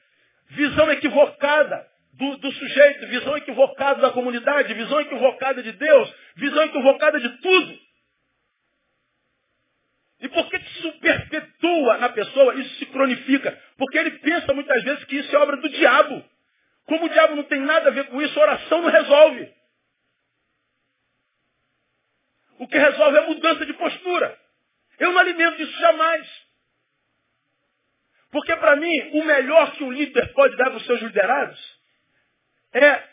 [0.50, 7.20] Visão equivocada do, do, sujeito, visão equivocada da comunidade, visão equivocada de Deus, visão equivocada
[7.20, 7.80] de tudo.
[10.22, 13.60] E por que isso perpetua na pessoa, isso se cronifica?
[13.78, 16.24] Porque ele pensa muitas vezes que isso é obra do diabo.
[16.86, 19.54] Como o diabo não tem nada a ver com isso, a oração não resolve.
[22.60, 24.38] O que resolve é a mudança de postura.
[25.00, 26.44] Eu não alimento isso jamais.
[28.34, 31.80] Porque para mim, o melhor que um líder pode dar para os seus liderados
[32.74, 33.08] é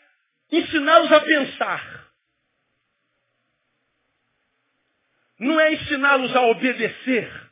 [0.51, 2.11] ensiná-los a pensar.
[5.37, 7.51] Não é ensiná-los a obedecer.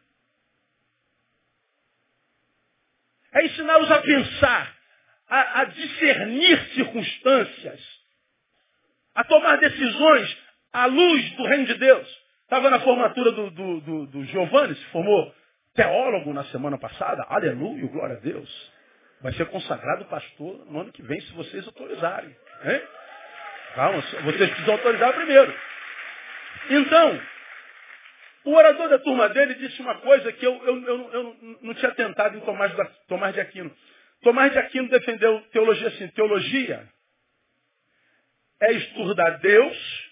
[3.34, 4.76] É ensiná-los a pensar,
[5.28, 7.82] a, a, discernir circunstâncias,
[9.14, 10.38] a tomar decisões
[10.74, 12.24] à luz do reino de Deus.
[12.46, 15.39] Estava na formatura do, do, do, do Giovanni, se formou
[15.80, 18.72] teólogo na semana passada, aleluia, glória a Deus.
[19.22, 22.36] Vai ser consagrado pastor no ano que vem, se vocês autorizarem.
[22.66, 22.82] Hein?
[23.76, 25.58] Calma, vocês precisam autorizar primeiro.
[26.70, 27.22] Então,
[28.44, 31.92] o orador da turma dele disse uma coisa que eu, eu, eu, eu não tinha
[31.92, 32.74] tentado em Tomás,
[33.08, 33.74] Tomás de Aquino.
[34.22, 36.90] Tomás de Aquino defendeu teologia assim, teologia
[38.62, 40.10] é estudar Deus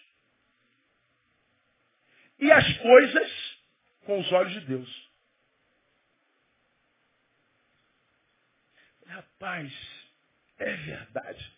[2.40, 3.60] e as coisas
[4.06, 5.07] com os olhos de Deus.
[9.08, 9.72] Rapaz,
[10.60, 11.58] é verdade.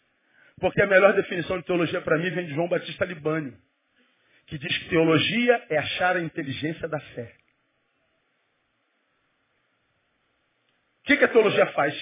[0.60, 3.58] Porque a melhor definição de teologia para mim vem de João Batista Libânio,
[4.46, 7.36] que diz que teologia é achar a inteligência da fé.
[11.02, 11.96] O que, que a teologia faz?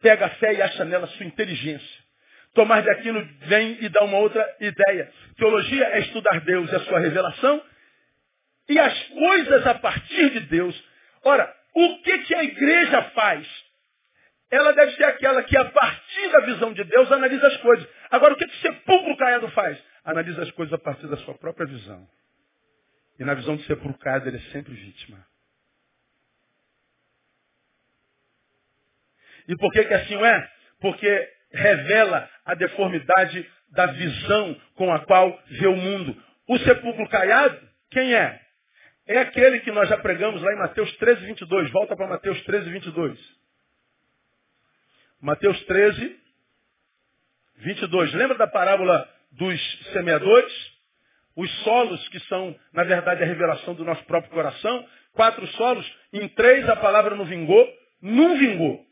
[0.00, 2.04] Pega a fé e acha nela sua inteligência.
[2.54, 5.12] Tomás de Aquino vem e dá uma outra ideia.
[5.36, 7.64] Teologia é estudar Deus e a sua revelação
[8.68, 10.84] e as coisas a partir de Deus.
[11.24, 13.67] Ora, o que, que a igreja faz?
[14.50, 17.86] Ela deve ser aquela que, a partir da visão de Deus, analisa as coisas.
[18.10, 19.78] Agora, o que, o sepulcro caiado faz?
[20.04, 22.08] Analisa as coisas a partir da sua própria visão.
[23.18, 25.24] E na visão do sepulcro caiado, ele é sempre vítima.
[29.46, 30.50] E por que, que assim é?
[30.80, 36.16] Porque revela a deformidade da visão com a qual vê o mundo.
[36.46, 37.58] O sepulcro caiado,
[37.90, 38.40] quem é?
[39.06, 41.70] É aquele que nós já pregamos lá em Mateus 13, 22.
[41.70, 43.38] Volta para Mateus 13, 22.
[45.20, 46.16] Mateus 13,
[47.56, 48.14] 22.
[48.14, 49.60] Lembra da parábola dos
[49.92, 50.52] semeadores?
[51.34, 54.86] Os solos que são, na verdade, a revelação do nosso próprio coração.
[55.12, 57.68] Quatro solos, em três a palavra não vingou,
[58.00, 58.84] não vingou.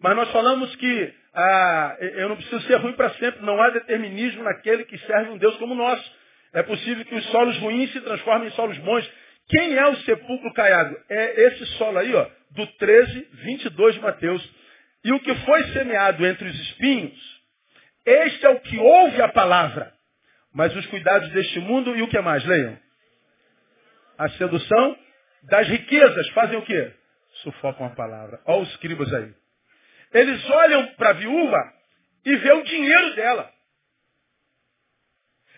[0.00, 4.42] Mas nós falamos que ah, eu não preciso ser ruim para sempre, não há determinismo
[4.42, 6.12] naquele que serve um Deus como o nosso.
[6.52, 9.08] É possível que os solos ruins se transformem em solos bons.
[9.48, 10.96] Quem é o sepulcro caiado?
[11.08, 14.59] É esse solo aí, ó, do 13, 22 de Mateus.
[15.04, 17.42] E o que foi semeado entre os espinhos,
[18.04, 19.94] este é o que ouve a palavra.
[20.52, 22.44] Mas os cuidados deste mundo e o que mais?
[22.44, 22.78] Leiam.
[24.18, 24.98] A sedução
[25.44, 26.92] das riquezas fazem o quê?
[27.42, 28.40] Sufocam a palavra.
[28.44, 29.32] Olha os escribas aí.
[30.12, 31.72] Eles olham para a viúva
[32.24, 33.50] e vê o dinheiro dela.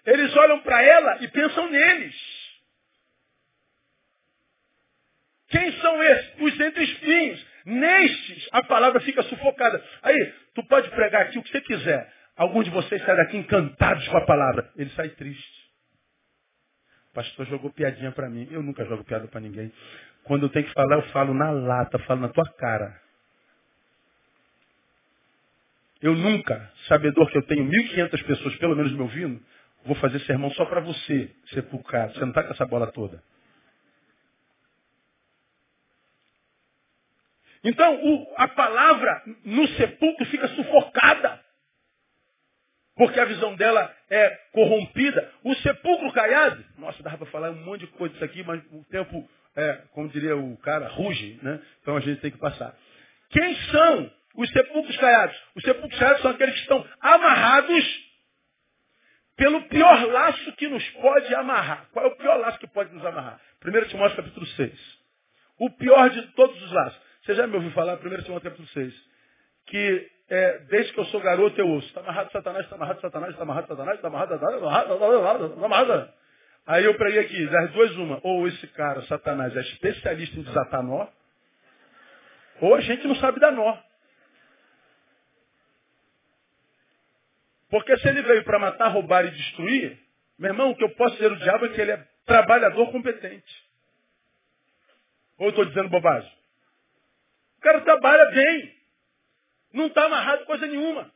[0.05, 2.15] Eles olham para ela e pensam neles.
[5.49, 6.41] Quem são esses?
[6.41, 7.47] Os entre espinhos.
[7.65, 9.83] Nestes, a palavra fica sufocada.
[10.03, 12.13] Aí, tu pode pregar aqui o que você quiser.
[12.37, 14.71] Alguns de vocês saem daqui encantados com a palavra.
[14.77, 15.63] Ele sai triste.
[17.11, 18.49] O pastor jogou piadinha para mim.
[18.51, 19.73] Eu nunca jogo piada para ninguém.
[20.25, 23.01] Quando eu tenho que falar, eu falo na lata, falo na tua cara.
[26.01, 29.41] Eu nunca, sabedor que eu tenho 1.500 pessoas pelo menos me ouvindo,
[29.85, 32.15] vou fazer sermão só para você, sepulcado.
[32.15, 33.23] Você não está com essa bola toda.
[37.65, 41.41] Então, o, a palavra no sepulcro fica sufocada.
[42.97, 45.33] Porque a visão dela é corrompida.
[45.45, 48.85] O sepulcro caiado, nossa, dava para falar um monte de coisa disso aqui, mas o
[48.91, 51.61] tempo, é, como diria o cara, ruge, né?
[51.81, 52.77] Então a gente tem que passar.
[53.31, 55.37] Quem são os sepulcros caiados?
[55.55, 58.13] Os sepulcros caiados são aqueles que estão amarrados
[59.37, 61.89] pelo pior laço que nos pode amarrar.
[61.93, 63.41] Qual é o pior laço que pode nos amarrar?
[63.65, 64.99] 1 Timóteo capítulo 6.
[65.59, 67.01] O pior de todos os laços.
[67.25, 68.95] Você já me ouviu falar, 1 Timóteo capítulo 6,
[69.67, 73.31] que é, desde que eu sou garoto eu ouço, está amarrado Satanás, está amarrado Satanás,
[73.31, 76.13] está amarrado Satanás, está amarrado, está amarrado, está amarrado, está amarrado.
[76.67, 80.83] Aí eu preguei aqui, das duas uma, ou esse cara, Satanás, é especialista em desatar
[80.83, 81.07] nó,
[82.61, 83.79] ou a gente não sabe dar nó.
[87.71, 89.97] Porque se ele veio para matar, roubar e destruir,
[90.37, 93.71] meu irmão, o que eu posso dizer do diabo é que ele é trabalhador competente.
[95.39, 96.42] Ou eu estou dizendo bobagem?
[97.63, 98.75] O cara trabalha bem.
[99.73, 101.09] Não está amarrado coisa nenhuma.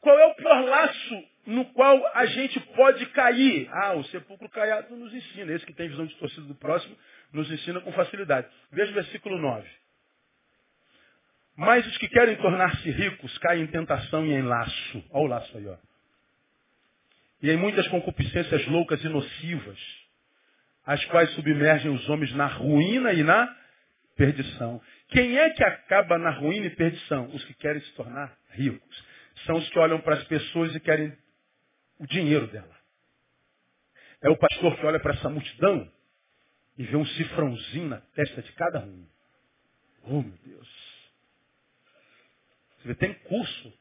[0.00, 3.68] Qual é o pior laço no qual a gente pode cair?
[3.70, 5.52] Ah, o sepulcro caiado nos ensina.
[5.52, 6.96] Esse que tem visão distorcida do próximo
[7.34, 8.48] nos ensina com facilidade.
[8.72, 9.68] Veja o versículo 9.
[11.54, 15.04] Mas os que querem tornar-se ricos caem em tentação e em laço.
[15.10, 15.76] Olha o laço aí, ó.
[17.42, 19.78] E em muitas concupiscências loucas e nocivas,
[20.86, 23.65] as quais submergem os homens na ruína e na
[24.16, 24.80] perdição.
[25.08, 27.26] Quem é que acaba na ruína e perdição?
[27.28, 29.04] Os que querem se tornar ricos.
[29.44, 31.16] São os que olham para as pessoas e querem
[31.98, 32.74] o dinheiro dela.
[34.22, 35.90] É o pastor que olha para essa multidão
[36.78, 39.06] e vê um cifrãozinho na testa de cada um.
[40.04, 40.68] Oh, meu Deus.
[42.78, 43.72] Você vê, tem curso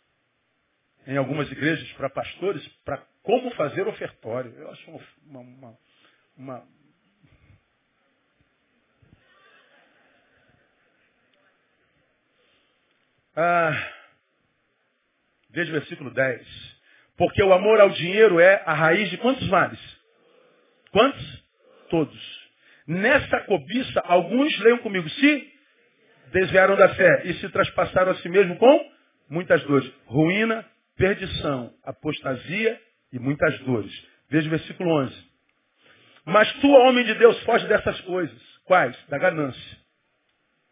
[1.07, 4.51] em algumas igrejas para pastores para como fazer ofertório.
[4.53, 5.79] Eu acho uma, uma,
[6.38, 6.67] uma,
[13.36, 13.91] Ah,
[15.49, 16.75] veja o versículo 10.
[17.17, 19.79] Porque o amor ao dinheiro é a raiz de quantos males?
[20.91, 21.43] Quantos?
[21.89, 22.45] Todos.
[22.88, 25.53] Nessa cobiça, alguns, leiam comigo, se
[26.31, 28.91] desviaram da fé e se traspassaram a si mesmo com
[29.29, 29.91] muitas dores.
[30.05, 30.65] Ruína,
[30.95, 32.79] perdição, apostasia
[33.11, 33.91] e muitas dores.
[34.29, 35.15] Veja o versículo 11.
[36.25, 38.41] Mas tu, homem de Deus, foge dessas coisas.
[38.65, 38.95] Quais?
[39.07, 39.77] Da ganância.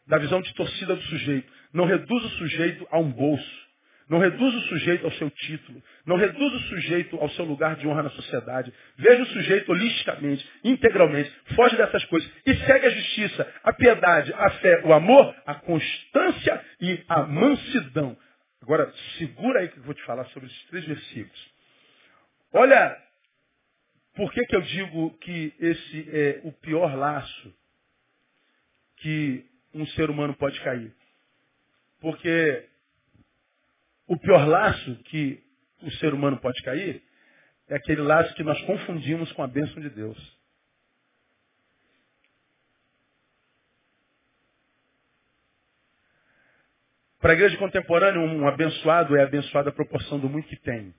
[0.08, 1.52] Da visão distorcida do sujeito.
[1.74, 3.64] Não reduz o sujeito a um bolso.
[4.10, 5.82] Não reduz o sujeito ao seu título.
[6.06, 8.72] Não reduz o sujeito ao seu lugar de honra na sociedade.
[8.98, 11.32] Veja o sujeito holisticamente, integralmente.
[11.56, 12.30] Foge dessas coisas.
[12.46, 18.18] E segue a justiça, a piedade, a fé, o amor, a constância e a mansidão.
[18.62, 21.54] Agora, segura aí que eu vou te falar sobre esses três versículos.
[22.54, 22.98] Olha,
[24.16, 27.56] por que, que eu digo que esse é o pior laço
[28.98, 29.44] que
[29.74, 30.94] um ser humano pode cair?
[32.04, 32.70] Porque
[34.08, 35.42] o pior laço que
[35.82, 37.02] o ser humano pode cair
[37.70, 40.38] é aquele laço que nós confundimos com a bênção de Deus.
[47.22, 50.94] Para a igreja contemporânea, um abençoado é abençoado à proporção do muito que tem.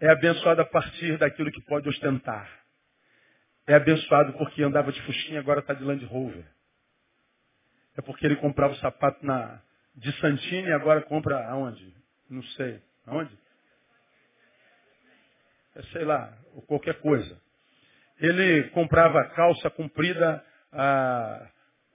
[0.00, 2.50] É abençoado a partir daquilo que pode ostentar.
[3.64, 6.44] É abençoado porque andava de fusquinha, agora está de Land Rover.
[7.96, 9.60] É porque ele comprava o sapato na,
[9.94, 11.94] de Santini e agora compra aonde?
[12.28, 12.82] Não sei.
[13.06, 13.36] Aonde?
[15.74, 17.40] É, sei lá, ou qualquer coisa.
[18.20, 21.48] Ele comprava calça comprida ah,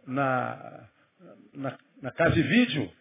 [0.05, 0.89] na,
[1.53, 2.91] na, na casa e vídeo.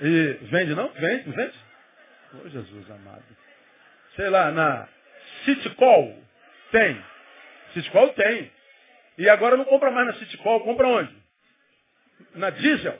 [0.00, 0.92] E vende, não?
[0.92, 1.64] Vende, vende?
[2.34, 3.24] Oh, Jesus amado.
[4.16, 4.88] Sei lá, na
[5.44, 6.22] City Call
[6.72, 7.04] tem.
[7.72, 8.52] City Call tem.
[9.18, 11.16] E agora não compra mais na City compra onde?
[12.34, 12.98] Na Diesel.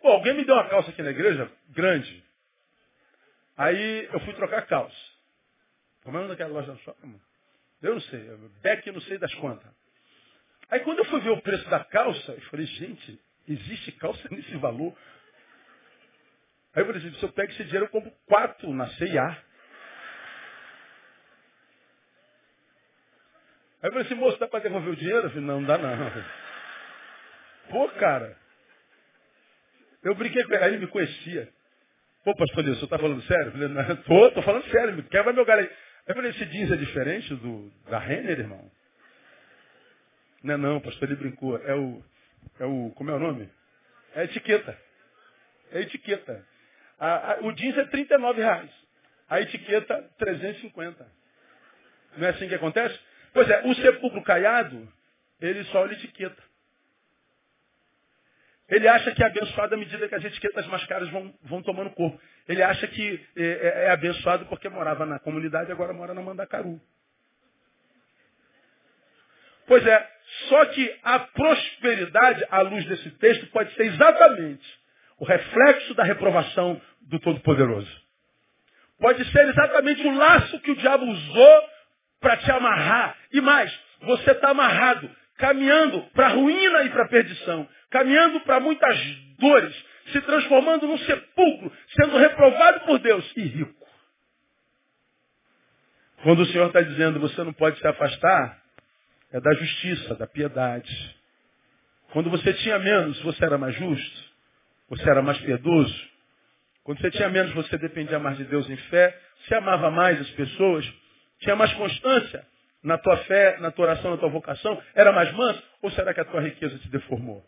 [0.00, 2.24] Pô, alguém me deu uma calça aqui na igreja, grande.
[3.56, 4.96] Aí eu fui trocar calça.
[6.02, 7.20] Como é o nome daquela loja shopping?
[7.80, 8.20] Eu não sei,
[8.62, 9.70] Beck não sei das quantas.
[10.70, 14.56] Aí quando eu fui ver o preço da calça, eu falei, gente, existe calça nesse
[14.56, 14.94] valor?
[16.74, 19.43] Aí eu falei assim, se eu pego esse dinheiro, eu compro quatro na CIA.
[23.84, 25.26] Aí eu falei assim, moço, dá para devolver o dinheiro?
[25.26, 26.24] Eu falei, não, não dá não.
[27.68, 28.34] Pô, cara.
[30.02, 31.52] Eu brinquei com ele, ele me conhecia.
[32.24, 33.48] Pô, pastor Deus, você está falando sério?
[33.48, 35.70] Eu falei, não, tô, tô falando sério, quebra meu galho aí.
[36.06, 38.70] Eu falei, esse jeans é diferente do da Renner, irmão?
[40.42, 41.58] Não é não, pastor, ele brincou.
[41.58, 42.02] É o,
[42.60, 43.50] é o, como é o nome?
[44.14, 44.78] É a etiqueta.
[45.72, 46.46] É a etiqueta.
[46.98, 48.70] A, a, o jeans é 39 reais.
[49.28, 51.06] A etiqueta, 350.
[52.16, 52.98] Não é assim que acontece?
[53.34, 54.88] Pois é, o sepulcro caiado,
[55.40, 56.40] ele só olha etiqueta.
[58.68, 61.90] Ele acha que é abençoado à medida que as etiquetas mais caras vão, vão tomando
[61.90, 62.18] corpo.
[62.48, 66.22] Ele acha que é, é, é abençoado porque morava na comunidade e agora mora na
[66.22, 66.80] Mandacaru.
[69.66, 70.10] Pois é,
[70.48, 74.64] só que a prosperidade, à luz desse texto, pode ser exatamente
[75.18, 78.04] o reflexo da reprovação do Todo-Poderoso.
[78.98, 81.73] Pode ser exatamente o laço que o diabo usou
[82.24, 83.16] para te amarrar.
[83.30, 83.70] E mais,
[84.00, 88.98] você está amarrado, caminhando para a ruína e para a perdição, caminhando para muitas
[89.38, 91.70] dores, se transformando num sepulcro,
[92.00, 93.84] sendo reprovado por Deus e rico.
[96.22, 98.58] Quando o Senhor está dizendo você não pode se afastar,
[99.30, 101.16] é da justiça, da piedade.
[102.10, 104.24] Quando você tinha menos, você era mais justo,
[104.88, 106.08] você era mais piedoso.
[106.84, 110.30] Quando você tinha menos, você dependia mais de Deus em fé, você amava mais as
[110.30, 111.03] pessoas,
[111.44, 112.44] tinha mais constância
[112.82, 116.20] na tua fé, na tua oração, na tua vocação, era mais manso, ou será que
[116.20, 117.44] a tua riqueza te deformou?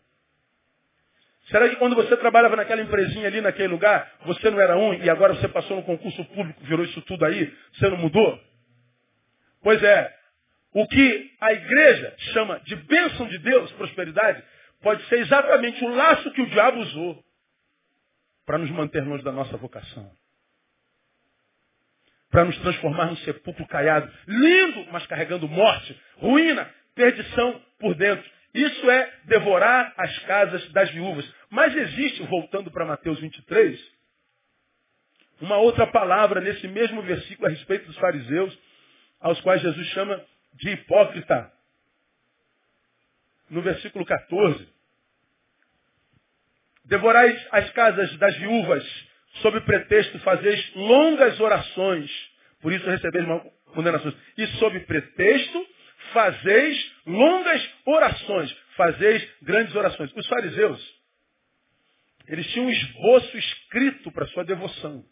[1.49, 5.09] Será que quando você trabalhava naquela empresinha ali, naquele lugar, você não era um e
[5.09, 8.39] agora você passou no concurso público, virou isso tudo aí, você não mudou?
[9.61, 10.13] Pois é,
[10.73, 14.43] o que a igreja chama de bênção de Deus, prosperidade,
[14.81, 17.23] pode ser exatamente o laço que o diabo usou
[18.45, 20.11] para nos manter longe da nossa vocação.
[22.29, 28.29] Para nos transformar num sepulcro caiado, lindo, mas carregando morte, ruína, perdição por dentro.
[28.53, 31.31] Isso é devorar as casas das viúvas.
[31.49, 33.79] Mas existe, voltando para Mateus 23,
[35.39, 38.57] uma outra palavra nesse mesmo versículo a respeito dos fariseus,
[39.19, 40.23] aos quais Jesus chama
[40.53, 41.51] de hipócrita.
[43.49, 44.67] No versículo 14.
[46.85, 49.06] Devorais as casas das viúvas,
[49.41, 52.11] sob pretexto fazeis longas orações,
[52.61, 53.25] por isso recebeis
[53.73, 54.15] condenações.
[54.37, 55.67] E sob pretexto
[56.13, 60.11] fazeis longas orações, fazeis grandes orações.
[60.15, 61.01] Os fariseus,
[62.27, 65.05] eles tinham um esboço escrito para sua devoção.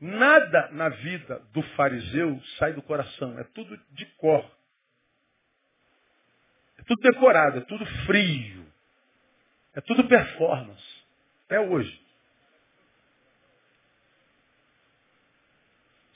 [0.00, 4.50] Nada na vida do fariseu sai do coração, é tudo de cor.
[6.78, 8.66] É tudo decorado, é tudo frio.
[9.74, 10.82] É tudo performance.
[11.44, 11.99] Até hoje.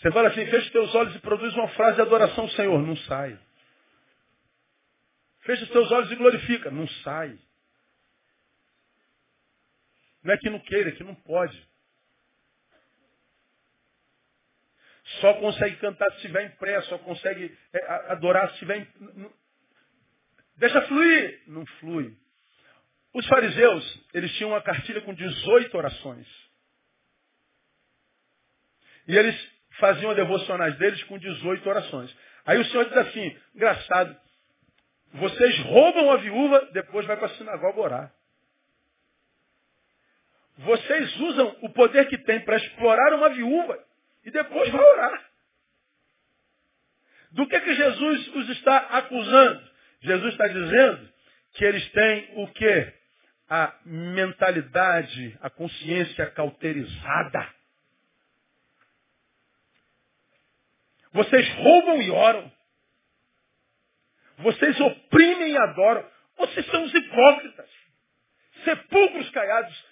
[0.04, 2.78] Você fala assim, fecha os teus olhos e produz uma frase de adoração ao Senhor.
[2.82, 3.40] Não sai.
[5.44, 6.70] Fecha os teus olhos e glorifica.
[6.70, 7.38] Não sai.
[10.22, 11.58] Não é que não queira, é que não pode.
[15.22, 19.30] Só consegue cantar se estiver em pré, só consegue é, adorar se estiver em...
[20.56, 21.44] Deixa fluir.
[21.46, 22.14] Não flui.
[23.14, 26.28] Os fariseus, eles tinham uma cartilha com 18 orações.
[29.08, 32.14] E eles faziam devocionais deles com 18 orações.
[32.46, 34.16] Aí o Senhor diz assim, engraçado,
[35.14, 38.12] vocês roubam a viúva, depois vai para a sinagoga orar.
[40.58, 43.78] Vocês usam o poder que tem para explorar uma viúva
[44.24, 45.24] e depois vai orar.
[47.32, 49.70] Do que, que Jesus os está acusando?
[50.02, 51.08] Jesus está dizendo
[51.54, 52.92] que eles têm o quê?
[53.48, 57.48] A mentalidade, a consciência cauterizada.
[61.14, 62.52] Vocês roubam e oram.
[64.38, 66.04] Vocês oprimem e adoram.
[66.36, 67.70] Vocês são os hipócritas.
[68.64, 69.84] Sepulcros caiados.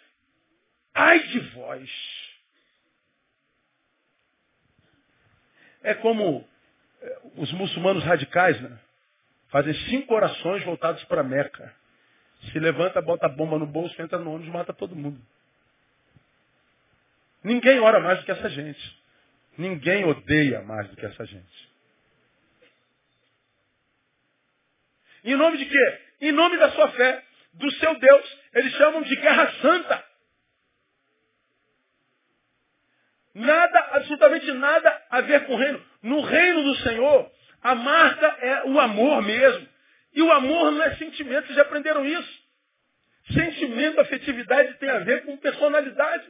[0.92, 1.90] Ai de vós.
[5.84, 6.46] É como
[7.00, 8.76] é, os muçulmanos radicais, né?
[9.48, 11.72] Fazem cinco orações voltadas para Meca.
[12.50, 15.20] Se levanta, bota a bomba no bolso, entra no ônibus, mata todo mundo.
[17.44, 19.01] Ninguém ora mais do que essa gente.
[19.56, 21.72] Ninguém odeia mais do que essa gente.
[25.24, 26.00] Em nome de quê?
[26.22, 27.22] Em nome da sua fé,
[27.54, 28.38] do seu Deus.
[28.54, 30.04] Eles chamam de guerra santa.
[33.34, 35.84] Nada, absolutamente nada a ver com o reino.
[36.02, 37.30] No reino do Senhor,
[37.62, 39.68] a marca é o amor mesmo.
[40.14, 42.42] E o amor não é sentimento, vocês já aprenderam isso.
[43.32, 46.26] Sentimento, afetividade tem a ver com personalidade.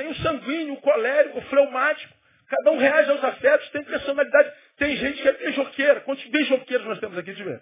[0.00, 2.14] Tem o sanguíneo, o colérico, o fleumático.
[2.48, 4.50] Cada um reage aos afetos, tem personalidade.
[4.78, 6.00] Tem gente que é beijoqueira.
[6.00, 7.60] Quantos beijoqueiros nós temos aqui de ver?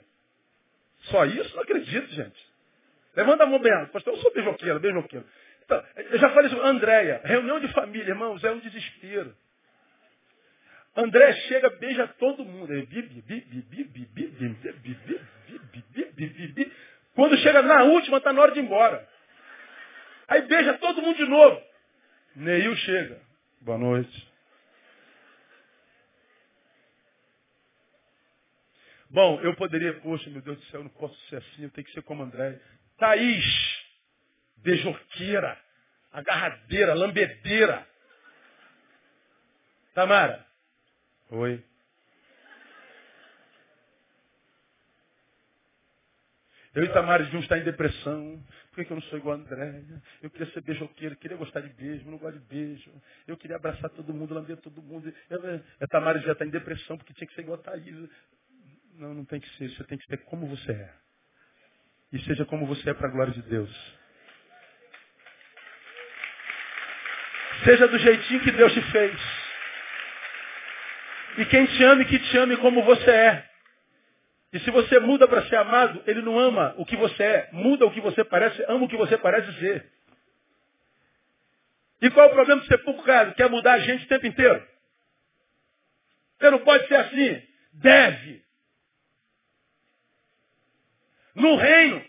[1.11, 1.57] Só isso?
[1.57, 2.49] Não acredito, gente.
[3.17, 3.91] Levanta a mão bem alto.
[3.91, 5.27] Pastor, eu sou beijoqueiro, beijoqueiro.
[5.65, 6.61] Então, eu já falei isso.
[6.61, 9.35] Andréia, reunião de família, irmãos, é um desespero.
[10.97, 12.73] André chega, beija todo mundo.
[17.17, 19.09] Quando chega na última, está na hora de ir embora.
[20.29, 21.68] Aí beija todo mundo de novo.
[22.37, 23.21] Neil chega.
[23.63, 24.29] Boa noite.
[29.11, 31.87] Bom, eu poderia, poxa, meu Deus do céu, eu não posso ser assim, eu tenho
[31.87, 32.61] que ser como André.
[32.99, 33.45] Thaís,
[34.59, 35.59] beijoqueira,
[36.13, 37.89] agarradeira, lambedeira.
[39.95, 40.47] Tamara.
[41.31, 41.65] Oi.
[46.75, 48.45] Eu e Tamara devíamos estar em depressão.
[48.79, 49.83] Por que eu não sou igual a André?
[50.23, 52.93] Eu queria ser beijoqueiro, queria gostar de beijo, não gosto de beijo.
[53.27, 55.13] Eu queria abraçar todo mundo, lamber todo mundo.
[55.29, 55.41] Eu,
[55.81, 58.09] a Tamara já está em depressão porque tinha que ser igual a Thaís.
[58.95, 59.69] Não, não tem que ser.
[59.71, 60.95] Você tem que ser como você é.
[62.13, 63.99] E seja como você é para a glória de Deus.
[67.65, 69.21] Seja do jeitinho que Deus te fez.
[71.39, 73.48] E quem te ama que te ame como você é.
[74.53, 77.85] E se você muda para ser amado, ele não ama o que você é, muda
[77.85, 79.93] o que você parece, ama o que você parece ser.
[82.01, 83.35] E qual é o problema ser sepulcrado?
[83.35, 84.67] Quer mudar a gente o tempo inteiro.
[86.39, 87.43] Você não pode ser assim.
[87.75, 88.43] Deve.
[91.35, 92.05] No reino,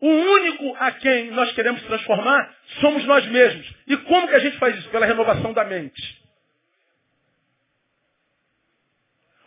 [0.00, 3.74] o único a quem nós queremos transformar somos nós mesmos.
[3.86, 4.88] E como que a gente faz isso?
[4.90, 6.19] Pela renovação da mente.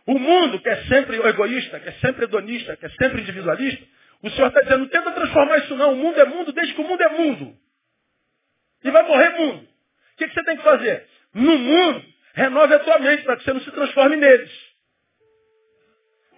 [0.06, 3.86] O mundo, que é sempre egoísta, que é sempre hedonista, que é sempre individualista,
[4.22, 5.94] o Senhor está dizendo, não tenta transformar isso não.
[5.94, 7.58] O mundo é mundo desde que o mundo é mundo.
[8.84, 9.64] E vai morrer mundo.
[9.64, 11.08] O que, que você tem que fazer?
[11.34, 14.52] No mundo, renove a tua mente para que você não se transforme neles.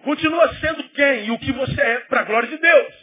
[0.02, 2.94] Continua sendo quem e o que você é para a glória de Deus.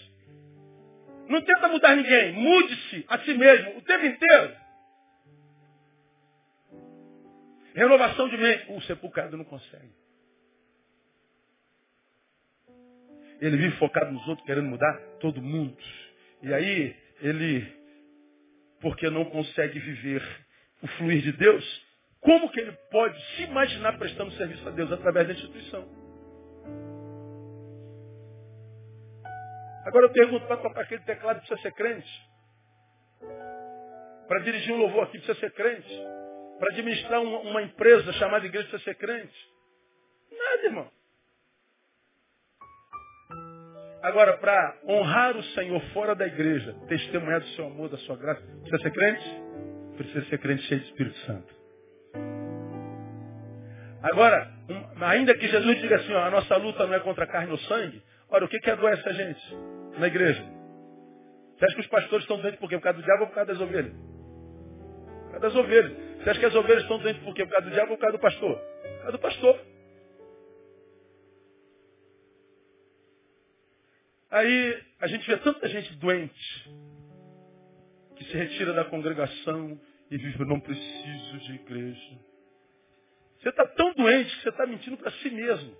[1.27, 2.33] Não tenta mudar ninguém.
[2.33, 4.55] Mude-se a si mesmo o tempo inteiro.
[7.73, 8.65] Renovação de mente.
[8.69, 10.02] O sepulcrado não consegue.
[13.41, 15.75] Ele vive focado nos outros, querendo mudar todo mundo.
[16.41, 17.65] E aí, ele,
[18.81, 20.23] porque não consegue viver
[20.81, 21.85] o fluir de Deus,
[22.19, 25.87] como que ele pode se imaginar prestando serviço a Deus através da instituição?
[29.85, 32.09] Agora eu pergunto, para tocar aquele teclado precisa ser crente?
[34.27, 35.93] Para dirigir um louvor aqui precisa ser crente?
[36.57, 39.35] Para administrar uma, empresa chamada igreja precisa ser crente?
[40.31, 40.91] Nada, irmão.
[44.03, 48.41] Agora, para honrar o Senhor fora da igreja, testemunhar do seu amor, da sua graça,
[48.41, 49.41] precisa ser crente?
[49.97, 51.55] Precisa ser crente cheio de Espírito Santo.
[54.03, 57.51] Agora, um, ainda que Jesus diga assim, ó, a nossa luta não é contra carne
[57.51, 59.57] ou sangue, Ora, o que, que adoece a gente
[59.99, 60.43] na igreja?
[61.55, 62.77] Você acha que os pastores estão doentes por quê?
[62.77, 63.93] Por causa do diabo ou por causa das ovelhas?
[63.93, 65.91] Por causa das ovelhas.
[66.17, 67.45] Você acha que as ovelhas estão doentes por quê?
[67.45, 68.55] Por causa do diabo ou por causa do pastor?
[68.55, 69.59] Por causa do pastor.
[74.33, 76.71] Aí a gente vê tanta gente doente
[78.15, 79.79] que se retira da congregação
[80.09, 82.19] e vive, eu não preciso de igreja.
[83.39, 85.77] Você está tão doente que você está mentindo para si mesmo.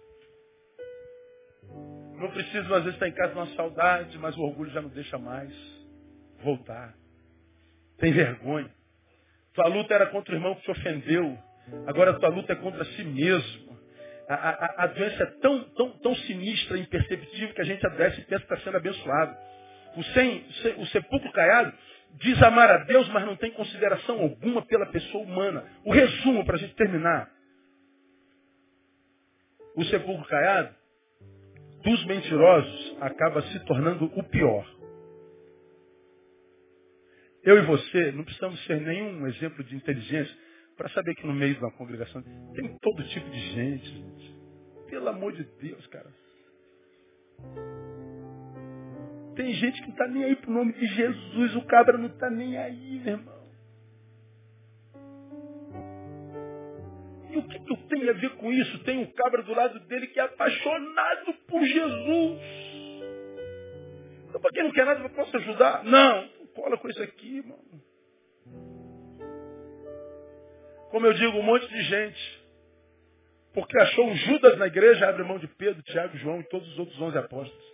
[2.20, 5.18] Não preciso, às vezes, estar em casa uma saudade, mas o orgulho já não deixa
[5.18, 5.52] mais
[6.44, 6.94] voltar.
[7.98, 8.72] Tem vergonha.
[9.56, 11.40] Tua luta era contra o irmão que te ofendeu.
[11.88, 13.73] Agora tua luta é contra si mesmo.
[14.28, 18.26] A, a, a doença é tão, tão, tão sinistra imperceptível que a gente adoece e
[18.26, 19.36] pensa que está sendo abençoado.
[19.96, 20.46] O, sem,
[20.78, 21.74] o sepulcro caiado
[22.16, 25.66] diz amar a Deus, mas não tem consideração alguma pela pessoa humana.
[25.86, 27.30] O resumo para a gente terminar.
[29.76, 30.74] O sepulcro caiado
[31.84, 34.66] dos mentirosos acaba se tornando o pior.
[37.44, 40.34] Eu e você não precisamos ser nenhum exemplo de inteligência
[40.76, 42.22] para saber que no meio de uma congregação
[42.54, 44.36] tem todo tipo de gente, gente.
[44.88, 46.12] Pelo amor de Deus, cara.
[49.36, 52.30] Tem gente que não está nem aí pro nome de Jesus, o cabra não está
[52.30, 53.44] nem aí, meu irmão.
[57.32, 58.84] E o que, eu tenho a ver com isso?
[58.84, 62.40] Tem um cabra do lado dele que é apaixonado por Jesus.
[64.30, 65.84] Então, para quem não quer nada, eu posso ajudar?
[65.84, 67.82] Não, cola com isso aqui, mano.
[70.94, 72.44] Como eu digo, um monte de gente
[73.52, 76.78] Porque achou um Judas na igreja, abre mão de Pedro, Tiago, João e todos os
[76.78, 77.74] outros onze apóstolos.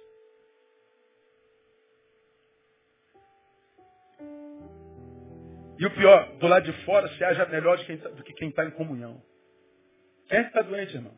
[5.77, 8.63] E o pior, do lado de fora se haja melhor tá, do que quem está
[8.63, 9.21] em comunhão.
[10.29, 11.15] Quem é está doente, irmão?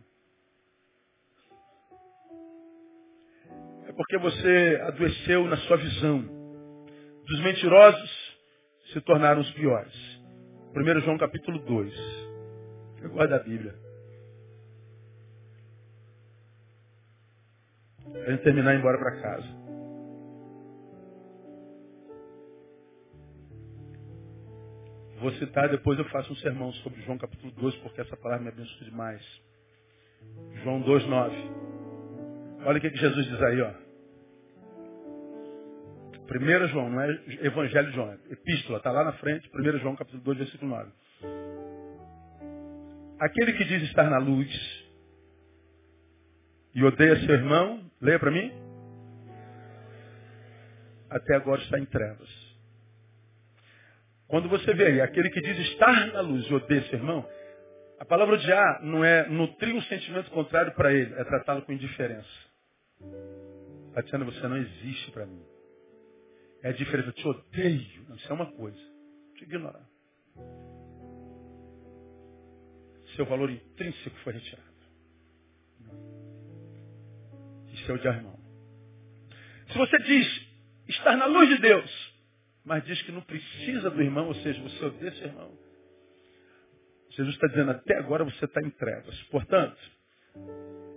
[3.88, 6.22] É porque você adoeceu na sua visão.
[7.28, 8.40] Dos mentirosos
[8.92, 10.21] se tornaram os piores.
[10.74, 11.94] 1 João capítulo 2.
[13.02, 13.76] Eu gosto da Bíblia.
[18.12, 19.62] Para gente terminar e ir embora para casa.
[25.20, 28.50] Vou citar, depois eu faço um sermão sobre João capítulo 2, porque essa palavra me
[28.50, 29.22] abençoa demais.
[30.64, 31.36] João 2, 9.
[32.66, 33.91] Olha o que Jesus diz aí, ó.
[36.32, 37.10] 1 João, não é
[37.42, 40.92] Evangelho de João, é Epístola, está lá na frente, 1 João capítulo 2, versículo 9.
[43.20, 44.50] Aquele que diz estar na luz
[46.74, 48.52] e odeia seu irmão, leia para mim,
[51.10, 52.30] até agora está em trevas.
[54.28, 57.28] Quando você vê aí, aquele que diz estar na luz e odeia seu irmão,
[58.00, 62.30] a palavra odiar não é nutrir um sentimento contrário para ele, é tratá-lo com indiferença.
[63.94, 65.44] Tatiana, você não existe para mim.
[66.64, 68.16] É a diferença, eu te odeio.
[68.16, 68.80] Isso é uma coisa.
[69.36, 69.88] Te ignorar.
[73.16, 74.72] Seu valor intrínseco foi retirado.
[77.74, 78.40] Isso é odiar irmão.
[79.72, 80.48] Se você diz
[80.88, 82.14] estar na luz de Deus,
[82.64, 85.58] mas diz que não precisa do irmão, ou seja, você odeia seu irmão.
[87.10, 89.22] Jesus está dizendo, até agora você está em trevas.
[89.24, 89.78] Portanto,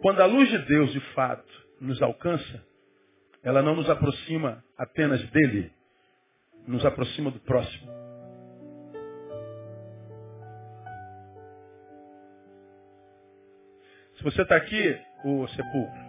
[0.01, 2.65] quando a luz de Deus, de fato, nos alcança,
[3.45, 5.71] ela não nos aproxima apenas dele,
[6.67, 7.93] nos aproxima do próximo.
[14.17, 16.05] Se você está aqui, o sepulcro,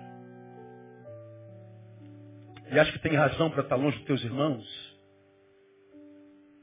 [2.72, 4.66] e acha que tem razão para estar longe dos teus irmãos,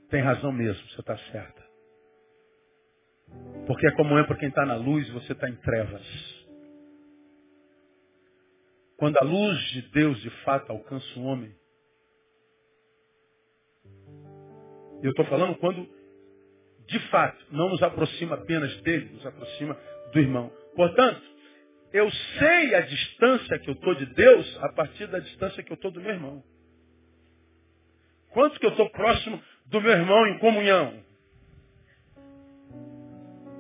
[0.09, 1.63] tem razão mesmo, você está certa.
[3.67, 6.42] Porque é como é para quem está na luz, você está em trevas.
[8.97, 11.55] Quando a luz de Deus de fato alcança o homem,
[15.03, 15.89] eu estou falando quando
[16.87, 19.77] de fato não nos aproxima apenas dele, nos aproxima
[20.13, 20.53] do irmão.
[20.77, 21.23] Portanto,
[21.93, 25.77] eu sei a distância que eu estou de Deus a partir da distância que eu
[25.77, 26.43] estou do meu irmão.
[28.31, 31.03] Quanto que eu estou próximo do meu irmão em comunhão.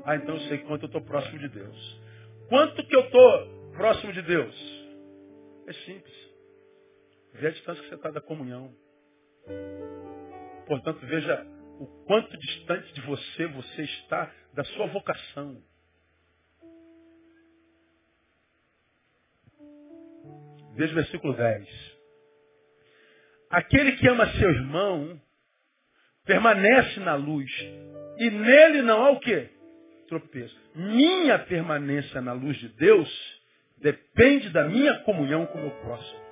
[0.04, 2.00] Ah, então eu sei quanto eu estou próximo de Deus.
[2.48, 4.81] Quanto que eu estou próximo de Deus?
[5.72, 6.14] É simples.
[7.32, 8.74] Vê a distância que você está da comunhão.
[10.66, 11.46] Portanto, veja
[11.80, 15.62] o quanto distante de você você está da sua vocação.
[20.74, 21.66] Veja o versículo 10.
[23.48, 25.18] Aquele que ama seu irmão
[26.26, 27.50] permanece na luz.
[28.18, 29.48] E nele não há o quê?
[30.06, 30.54] Tropeço.
[30.74, 33.41] Minha permanência na luz de Deus
[33.82, 36.22] depende da minha comunhão com o meu próximo.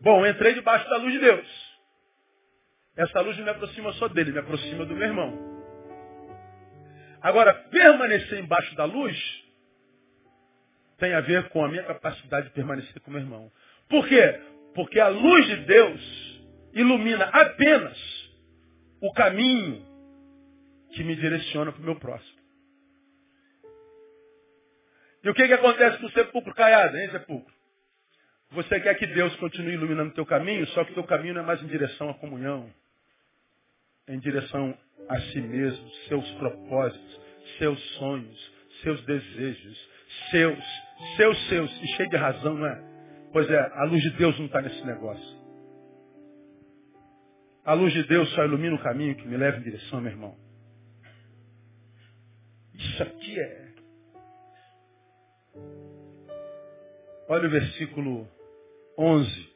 [0.00, 1.74] Bom, entrei debaixo da luz de Deus.
[2.96, 5.54] Essa luz não me aproxima só dele, me aproxima do meu irmão.
[7.20, 9.16] Agora, permanecer embaixo da luz
[10.98, 13.50] tem a ver com a minha capacidade de permanecer com o meu irmão.
[13.88, 14.40] Por quê?
[14.74, 16.40] Porque a luz de Deus
[16.72, 17.98] ilumina apenas
[19.00, 19.84] o caminho
[20.92, 22.43] que me direciona para o meu próximo.
[25.24, 27.52] E o que, que acontece com o sepulcro caiado, hein, sepulcro?
[28.50, 31.42] Você quer que Deus continue iluminando o teu caminho, só que o teu caminho não
[31.42, 32.70] é mais em direção à comunhão,
[34.06, 34.76] é em direção
[35.08, 37.20] a si mesmo, seus propósitos,
[37.58, 38.52] seus sonhos,
[38.82, 39.88] seus desejos,
[40.30, 40.64] seus,
[41.16, 42.82] seus, seus, e cheio de razão, não é?
[43.32, 45.44] Pois é, a luz de Deus não está nesse negócio.
[47.64, 50.36] A luz de Deus só ilumina o caminho que me leva em direção, meu irmão.
[52.74, 53.63] Isso aqui é.
[57.34, 58.28] Olha o versículo
[58.96, 59.52] 11.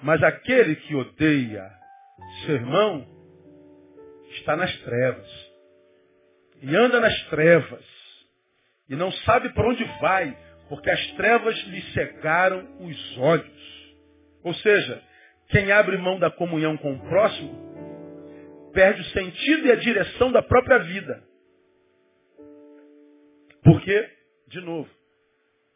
[0.00, 1.68] Mas aquele que odeia
[2.46, 3.04] seu irmão
[4.30, 5.28] está nas trevas.
[6.62, 7.84] E anda nas trevas.
[8.88, 10.38] E não sabe para onde vai,
[10.68, 13.94] porque as trevas lhe cegaram os olhos.
[14.44, 15.02] Ou seja,
[15.48, 20.42] quem abre mão da comunhão com o próximo perde o sentido e a direção da
[20.42, 21.24] própria vida.
[23.64, 24.08] Por quê?
[24.46, 25.01] De novo,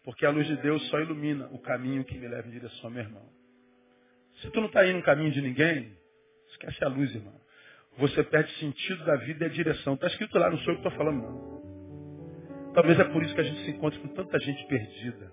[0.07, 2.91] porque a luz de Deus só ilumina o caminho que me leva em direção ao
[2.93, 3.29] meu irmão.
[4.41, 5.99] Se tu não está indo no caminho de ninguém,
[6.51, 7.35] esquece a luz, irmão.
[7.99, 9.95] Você perde sentido da vida e a direção.
[9.95, 12.73] Está escrito lá, não sou eu que estou falando, não.
[12.73, 15.33] Talvez é por isso que a gente se encontra com tanta gente perdida.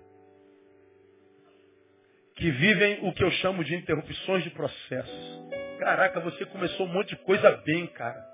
[2.34, 5.48] Que vivem o que eu chamo de interrupções de processo.
[5.78, 8.26] Caraca, você começou um monte de coisa bem, cara.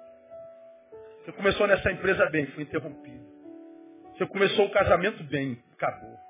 [1.23, 3.27] Você começou nessa empresa bem, foi interrompido.
[4.17, 6.30] Você começou o casamento bem, acabou.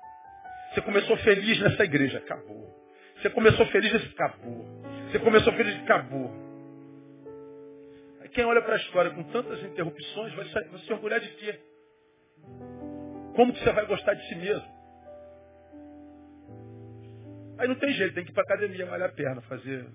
[0.71, 2.71] Você começou feliz nessa igreja, acabou.
[3.17, 4.65] Você começou feliz nesse, acabou.
[5.11, 6.31] Você começou feliz, acabou.
[8.21, 11.59] Aí quem olha para a história com tantas interrupções vai, vai se orgulhar de quê?
[13.35, 14.81] Como que você vai gostar de si mesmo?
[17.57, 19.85] Aí não tem jeito, tem que ir para academia, malhar a perna, fazer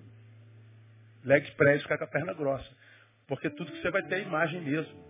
[1.24, 2.70] leg press, ficar com a perna grossa.
[3.26, 5.04] Porque tudo que você vai ter é imagem mesmo.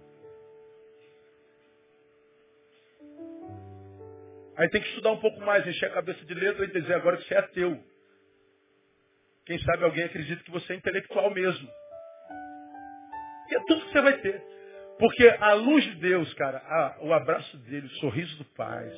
[4.56, 7.16] Aí tem que estudar um pouco mais, encher a cabeça de letra e dizer agora
[7.18, 7.84] que você é ateu.
[9.44, 11.68] Quem sabe alguém acredita que você é intelectual mesmo.
[13.48, 14.42] E é tudo que você vai ter.
[14.98, 18.90] Porque a luz de Deus, cara, a, o abraço dele, o sorriso do Pai,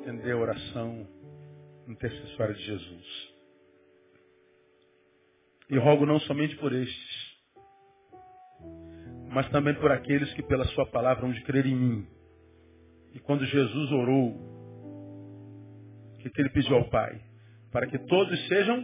[0.00, 1.06] entender a oração
[1.86, 3.30] intercessória de Jesus.
[5.68, 7.36] E rogo não somente por estes,
[9.30, 12.06] mas também por aqueles que pela sua palavra vão de crer em mim.
[13.14, 14.30] E quando Jesus orou,
[16.14, 17.20] o que, que ele pediu ao Pai?
[17.70, 18.78] Para que todos sejam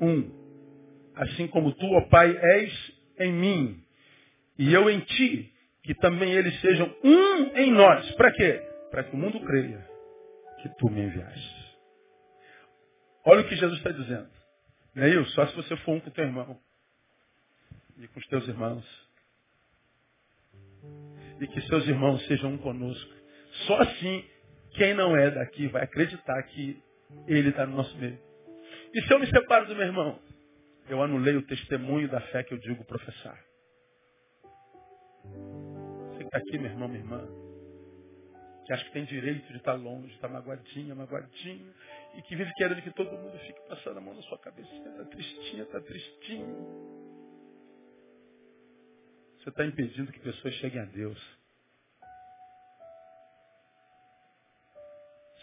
[0.00, 0.46] um
[1.14, 3.82] assim como tu, ó Pai, és em mim
[4.58, 5.52] e eu em ti,
[5.82, 8.10] que também eles sejam um em nós.
[8.16, 8.62] Para quê?
[8.90, 9.95] Para que o mundo creia
[10.68, 11.76] que tu me enviaste.
[13.24, 14.30] Olha o que Jesus está dizendo.
[14.94, 16.58] Neil, só se você for um com teu irmão
[17.98, 18.84] e com os teus irmãos.
[21.40, 23.12] E que seus irmãos sejam um conosco.
[23.66, 24.24] Só assim,
[24.72, 26.82] quem não é daqui vai acreditar que
[27.26, 28.18] ele está no nosso meio.
[28.94, 30.20] E se eu me separo do meu irmão?
[30.88, 33.38] eu anulei o testemunho da fé que eu digo professar.
[36.12, 37.28] Você está aqui, meu irmão, minha irmã,
[38.66, 41.72] que acha que tem direito de estar longe, estar magoadinha, magoadinho,
[42.16, 44.68] e que vive querendo que todo mundo fique passando a mão na sua cabeça.
[44.74, 46.96] Está tristinha, está tristinho.
[49.38, 51.18] Você está impedindo que pessoas cheguem a Deus.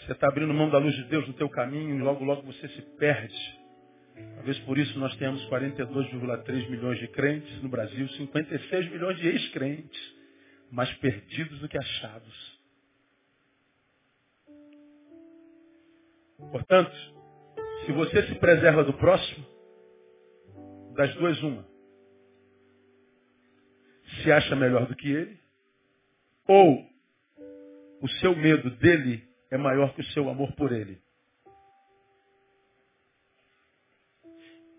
[0.02, 2.68] Você está abrindo mão da luz de Deus no teu caminho e logo, logo você
[2.68, 3.64] se perde.
[4.36, 10.16] Talvez por isso nós tenhamos 42,3 milhões de crentes no Brasil, 56 milhões de ex-crentes,
[10.70, 12.53] mais perdidos do que achados.
[16.38, 16.96] Portanto,
[17.86, 19.46] se você se preserva do próximo,
[20.96, 21.66] das duas uma.
[24.22, 25.40] Se acha melhor do que ele,
[26.48, 26.86] ou
[28.02, 31.02] o seu medo dele é maior que o seu amor por ele.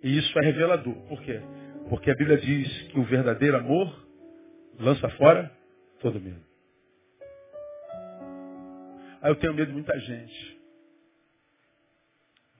[0.02, 0.94] E isso é revelador.
[1.08, 1.40] Por quê?
[1.88, 4.06] Porque a Bíblia diz que o verdadeiro amor
[4.78, 5.50] lança fora
[6.00, 6.44] todo medo.
[9.22, 10.53] Aí eu tenho medo de muita gente.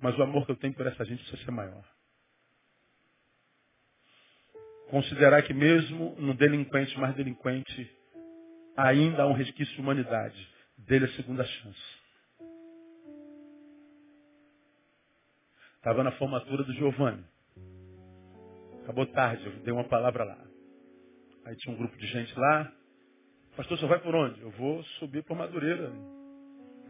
[0.05, 1.83] Mas o amor que eu tenho por essa gente precisa ser maior.
[4.91, 7.91] Considerar que mesmo no delinquente mais delinquente,
[8.77, 10.37] ainda há um resquício de humanidade.
[10.77, 11.99] Dele a segunda chance.
[15.77, 17.25] Estava na formatura do Giovanni.
[18.83, 20.47] Acabou tarde, eu dei uma palavra lá.
[21.47, 22.71] Aí tinha um grupo de gente lá.
[23.57, 24.39] Pastor, você vai por onde?
[24.43, 25.91] Eu vou subir para Madureira.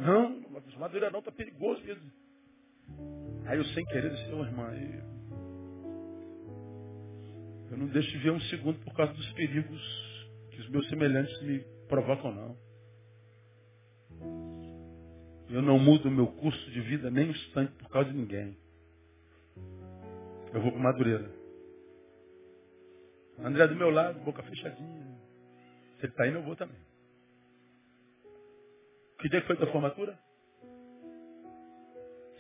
[0.01, 0.41] Não,
[0.81, 2.24] Madureira não, tá perigoso mesmo.
[3.47, 4.73] Aí eu sem querer disse, oh, irmã,
[7.71, 9.83] eu não deixo de ver um segundo por causa dos perigos
[10.51, 12.57] que os meus semelhantes me provocam, não.
[15.51, 18.57] Eu não mudo o meu curso de vida nem um instante por causa de ninguém.
[20.53, 21.31] Eu vou para Madureira.
[23.39, 25.19] André do meu lado, boca fechadinha.
[25.99, 26.81] Se ele está indo, eu vou também.
[29.21, 30.19] Que dia foi tua formatura?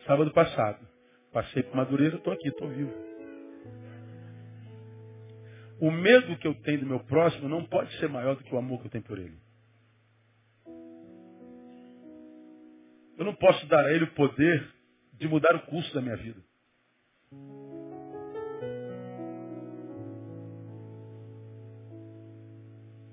[0.06, 0.86] Sábado passado.
[1.32, 2.92] Passei por Madureira, estou aqui, estou vivo.
[5.80, 8.58] O medo que eu tenho do meu próximo não pode ser maior do que o
[8.58, 9.36] amor que eu tenho por ele.
[13.16, 14.68] Eu não posso dar a ele o poder
[15.14, 16.40] de mudar o curso da minha vida.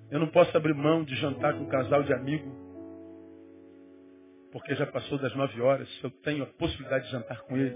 [0.10, 2.71] Eu não posso abrir mão de jantar com um casal de amigo
[4.52, 7.76] porque já passou das nove horas, eu tenho a possibilidade de jantar com ele.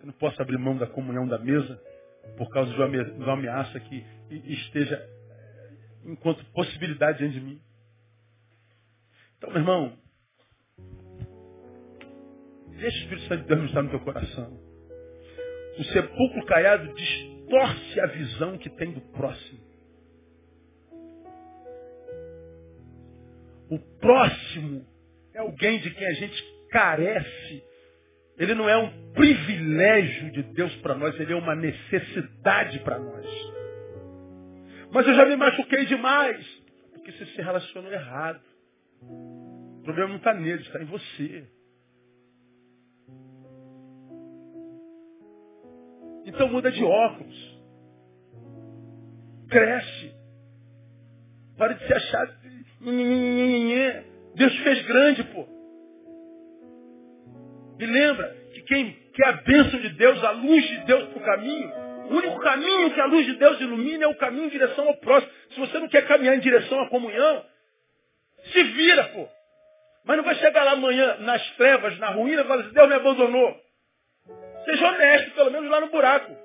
[0.00, 1.80] Eu não posso abrir mão da comunhão da mesa
[2.36, 2.80] por causa de
[3.22, 5.00] uma ameaça que esteja
[6.04, 7.60] enquanto possibilidade diante de mim.
[9.36, 9.98] Então, meu irmão,
[12.78, 14.60] deixa o Espírito Santo de Deus estar no teu coração.
[15.78, 19.65] O sepulcro caiado distorce a visão que tem do próximo.
[23.70, 24.86] O próximo
[25.34, 27.64] é alguém de quem a gente carece.
[28.38, 33.26] Ele não é um privilégio de Deus para nós, ele é uma necessidade para nós.
[34.92, 36.44] Mas eu já me machuquei demais,
[36.92, 38.42] porque você se relacionou errado.
[39.00, 41.46] O problema não está nele, está em você.
[46.26, 47.60] Então muda de óculos.
[49.48, 50.14] Cresce.
[51.56, 52.35] Para de se achar.
[52.80, 55.46] Deus fez grande, pô.
[57.78, 61.24] E lembra que quem quer a bênção de Deus, a luz de Deus para o
[61.24, 61.72] caminho,
[62.10, 64.96] o único caminho que a luz de Deus ilumina é o caminho em direção ao
[64.98, 65.32] próximo.
[65.50, 67.44] Se você não quer caminhar em direção à comunhão,
[68.52, 69.28] se vira, pô.
[70.04, 72.94] Mas não vai chegar lá amanhã nas trevas, na ruína, e falar assim, Deus me
[72.94, 73.60] abandonou.
[74.64, 76.36] Seja honesto, pelo menos lá no buraco.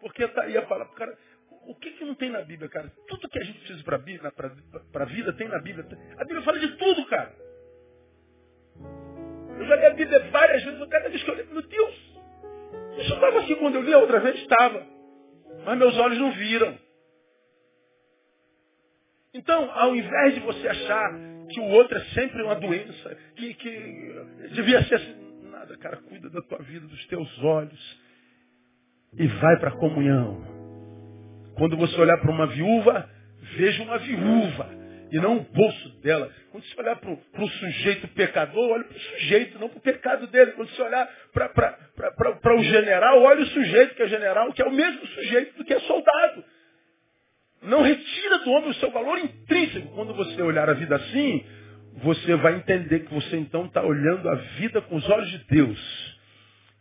[0.00, 1.18] Porque ia falar para o cara,
[1.66, 2.92] o que, que não tem na Bíblia, cara?
[3.08, 3.96] Tudo que a gente precisa para
[5.02, 5.86] a vida tem na Bíblia.
[6.16, 7.34] A Bíblia fala de tudo, cara.
[9.58, 11.94] Eu já li a Bíblia várias vezes, cada vez que eu li, meu Deus,
[12.98, 14.86] isso estava aqui quando eu li a outra vez, estava.
[15.64, 16.78] Mas meus olhos não viram.
[19.34, 21.10] Então, ao invés de você achar
[21.50, 24.14] que o outro é sempre uma doença, que, que
[24.52, 28.00] devia ser assim, nada, cara, cuida da tua vida, dos teus olhos
[29.14, 30.55] e vai para a comunhão.
[31.56, 33.08] Quando você olhar para uma viúva,
[33.56, 34.68] veja uma viúva
[35.10, 36.30] e não o bolso dela.
[36.50, 40.26] Quando você olhar para o sujeito pecador, olhe para o sujeito, não para o pecado
[40.26, 40.52] dele.
[40.52, 44.72] Quando você olhar para o general, olhe o sujeito que é general, que é o
[44.72, 46.44] mesmo sujeito do que é soldado.
[47.62, 49.88] Não retira do homem o seu valor intrínseco.
[49.94, 51.44] Quando você olhar a vida assim,
[52.02, 56.15] você vai entender que você então está olhando a vida com os olhos de Deus.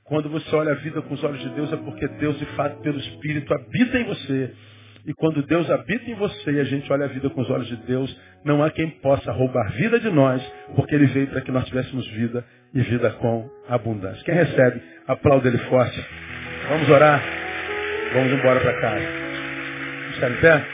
[0.06, 2.80] Quando você olha a vida com os olhos de Deus, é porque Deus, de fato,
[2.82, 4.54] pelo Espírito, habita em você.
[5.04, 7.68] E quando Deus habita em você e a gente olha a vida com os olhos
[7.68, 10.42] de Deus, não há quem possa roubar vida de nós,
[10.76, 14.24] porque Ele veio para que nós tivéssemos vida e vida com abundância.
[14.24, 16.06] Quem recebe, aplauda Ele forte.
[16.70, 17.24] Vamos orar.
[18.14, 19.06] Vamos embora para casa.
[20.12, 20.66] Está em pé?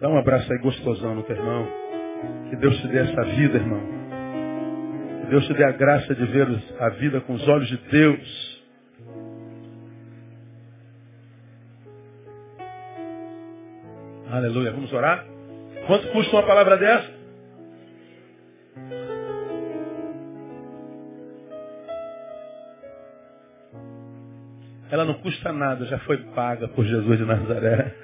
[0.00, 1.68] Dá um abraço aí gostosão no teu irmão.
[2.50, 3.95] Que Deus te dê essa vida, irmão.
[5.28, 6.46] Deus te dê a graça de ver
[6.78, 8.64] a vida com os olhos de Deus.
[14.30, 14.72] Aleluia.
[14.72, 15.24] Vamos orar?
[15.86, 17.16] Quanto custa uma palavra dessa?
[24.90, 27.94] Ela não custa nada, já foi paga por Jesus de Nazaré.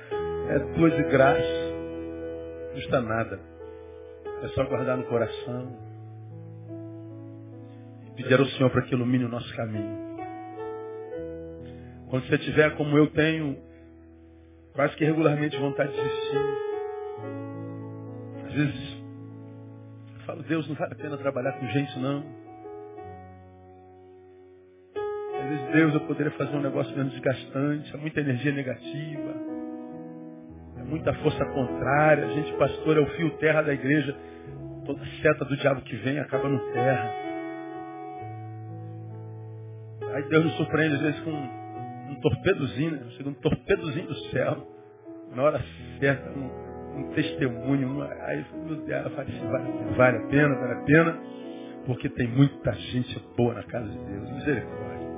[0.51, 1.73] É tua de graça
[2.73, 3.39] custa nada.
[4.43, 5.92] É só guardar no coração.
[8.17, 10.13] Pedir ao Senhor para que ilumine o nosso caminho.
[12.09, 13.57] Quando você tiver como eu tenho,
[14.75, 16.39] quase que regularmente vontade de desistir.
[18.47, 18.97] Às vezes,
[20.15, 22.25] eu falo, Deus, não vale a pena trabalhar com gente, não.
[25.41, 29.53] Às vezes, Deus, eu poderia fazer um negócio menos desgastante, há muita energia negativa
[30.93, 32.27] muita força contrária.
[32.27, 34.15] A gente, pastor, é o fio terra da igreja.
[34.85, 37.22] Toda seta do diabo que vem acaba no terra.
[40.23, 43.01] Aí Deus nos surpreende às vezes com um, um torpedozinho, né?
[43.27, 44.69] um torpedozinho do céu.
[45.35, 45.65] Na hora
[45.99, 47.89] certa, um, um testemunho.
[47.89, 49.33] Uma, aí meu Deus, vale,
[49.97, 51.21] vale a pena, vale a pena.
[51.87, 54.31] Porque tem muita gente boa na casa de Deus.
[54.31, 55.09] Misericórdia.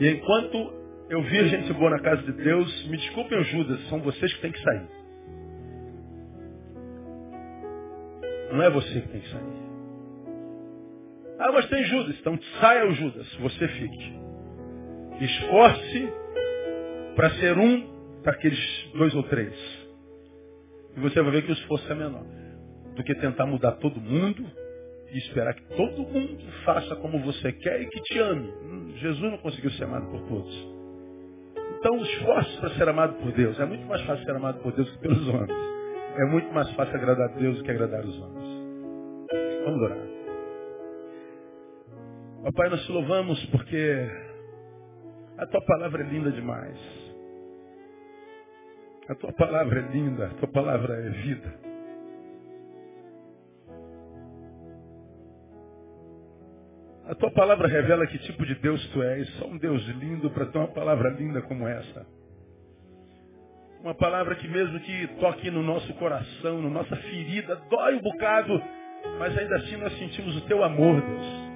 [0.00, 0.74] E enquanto
[1.08, 4.52] eu vi gente boa na casa de Deus, me desculpem Judas, são vocês que têm
[4.52, 4.88] que sair.
[8.52, 9.71] Não é você que tem que sair.
[11.42, 12.16] Ah, mas tem Judas.
[12.20, 14.12] Então saia o Judas, você fique.
[15.20, 16.12] Esforce
[17.16, 19.52] para ser um daqueles dois ou três.
[20.96, 22.24] E você vai ver que o esforço é menor.
[22.94, 24.44] Do que tentar mudar todo mundo
[25.12, 28.48] e esperar que todo mundo faça como você quer e que te ame.
[28.62, 30.72] Hum, Jesus não conseguiu ser amado por todos.
[31.78, 33.58] Então, esforço para ser amado por Deus.
[33.58, 35.50] É muito mais fácil ser amado por Deus que pelos homens.
[36.16, 38.44] É muito mais fácil agradar a Deus do que agradar os homens.
[39.64, 40.11] Vamos orar.
[42.42, 44.10] Papai, nós te louvamos porque
[45.38, 46.76] a tua palavra é linda demais.
[49.08, 51.54] A tua palavra é linda, a tua palavra é vida.
[57.06, 59.28] A tua palavra revela que tipo de Deus tu és.
[59.34, 62.04] Só um Deus lindo para ter uma palavra linda como essa.
[63.82, 68.60] Uma palavra que mesmo que toque no nosso coração, na nossa ferida, dói um bocado,
[69.20, 71.51] mas ainda assim nós sentimos o teu amor, Deus.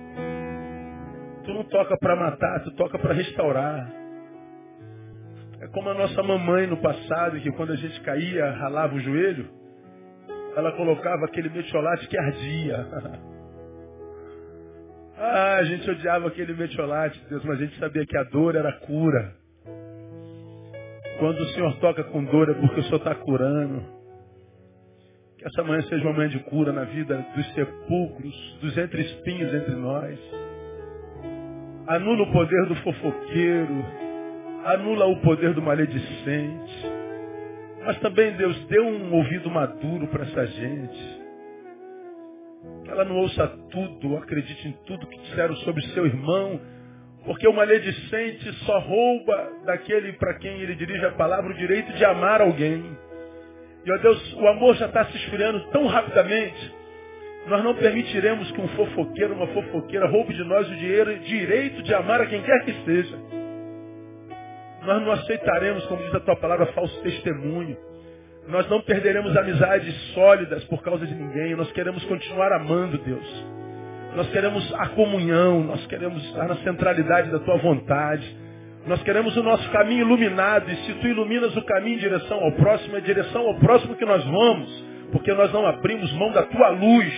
[1.47, 3.89] Tu não toca para matar, tu toca para restaurar.
[5.61, 9.49] É como a nossa mamãe no passado, que quando a gente caía, ralava o joelho,
[10.57, 12.79] ela colocava aquele metiolate que ardia.
[15.17, 18.73] ah, a gente odiava aquele metiolate, Deus, mas a gente sabia que a dor era
[18.81, 19.37] cura.
[21.21, 23.85] Quando o Senhor toca com dor é porque o Senhor está curando.
[25.39, 29.55] Que essa manhã seja uma manhã de cura na vida dos sepulcros, dos entre espinhos
[29.55, 30.19] entre nós.
[31.89, 33.85] Anula o poder do fofoqueiro.
[34.65, 36.93] Anula o poder do maledicente.
[37.85, 41.27] Mas também, Deus, dê um ouvido maduro para essa gente.
[42.85, 46.61] Que ela não ouça tudo, acredite em tudo que disseram sobre seu irmão
[47.27, 52.05] porque o maledicente só rouba daquele para quem ele dirige a palavra o direito de
[52.05, 52.97] amar alguém.
[53.85, 56.75] E, ó Deus, o amor já está se esfriando tão rapidamente.
[57.47, 62.21] Nós não permitiremos que um fofoqueiro, uma fofoqueira roube de nós o direito de amar
[62.21, 63.17] a quem quer que seja.
[64.83, 67.77] Nós não aceitaremos, como diz a tua palavra, falso testemunho.
[68.49, 71.57] Nós não perderemos amizades sólidas por causa de ninguém.
[71.57, 73.47] Nós queremos continuar amando, Deus.
[74.15, 78.37] Nós queremos a comunhão, nós queremos estar na centralidade da tua vontade.
[78.87, 82.53] Nós queremos o nosso caminho iluminado, e se tu iluminas o caminho em direção ao
[82.53, 86.69] próximo, é direção ao próximo que nós vamos, porque nós não abrimos mão da tua
[86.71, 87.13] luz.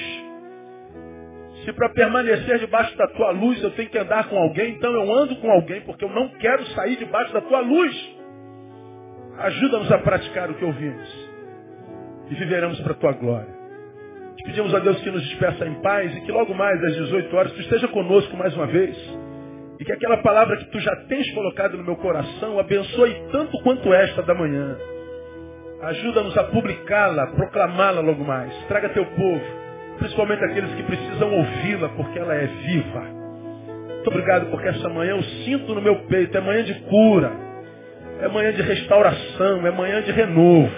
[1.64, 5.12] Se para permanecer debaixo da tua luz eu tenho que andar com alguém, então eu
[5.12, 8.18] ando com alguém, porque eu não quero sair debaixo da tua luz.
[9.38, 11.30] Ajuda-nos a praticar o que ouvimos
[12.30, 13.58] e viveremos para a tua glória.
[14.44, 17.52] Pedimos a Deus que nos despeça em paz e que logo mais às 18 horas
[17.52, 18.96] tu esteja conosco mais uma vez.
[19.78, 23.92] E que aquela palavra que tu já tens colocado no meu coração abençoe tanto quanto
[23.92, 24.76] esta da manhã.
[25.82, 28.52] Ajuda-nos a publicá-la, proclamá-la logo mais.
[28.66, 29.44] Traga teu povo,
[29.98, 33.00] principalmente aqueles que precisam ouvi-la, porque ela é viva.
[33.94, 37.30] Muito obrigado porque essa manhã eu sinto no meu peito, é manhã de cura,
[38.20, 40.70] é manhã de restauração, é manhã de renovo.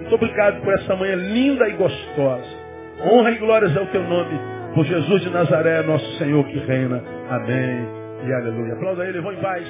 [0.00, 2.66] Muito obrigado por essa manhã linda e gostosa.
[3.04, 4.38] Honra e glórias ao teu nome,
[4.74, 7.02] por Jesus de Nazaré, nosso Senhor que reina.
[7.30, 7.86] Amém
[8.24, 8.74] e aleluia.
[8.74, 9.66] Aplauda ele, vou em paz.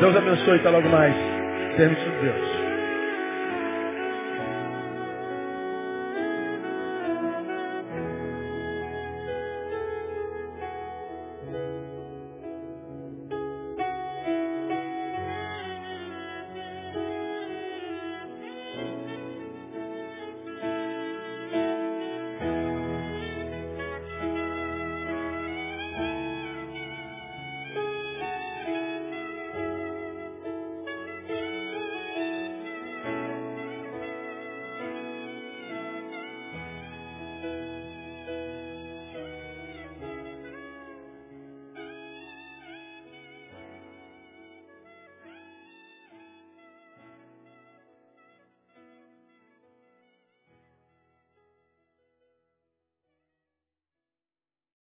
[0.00, 1.14] Deus abençoe, até logo mais.
[1.76, 2.65] Permitido Deus.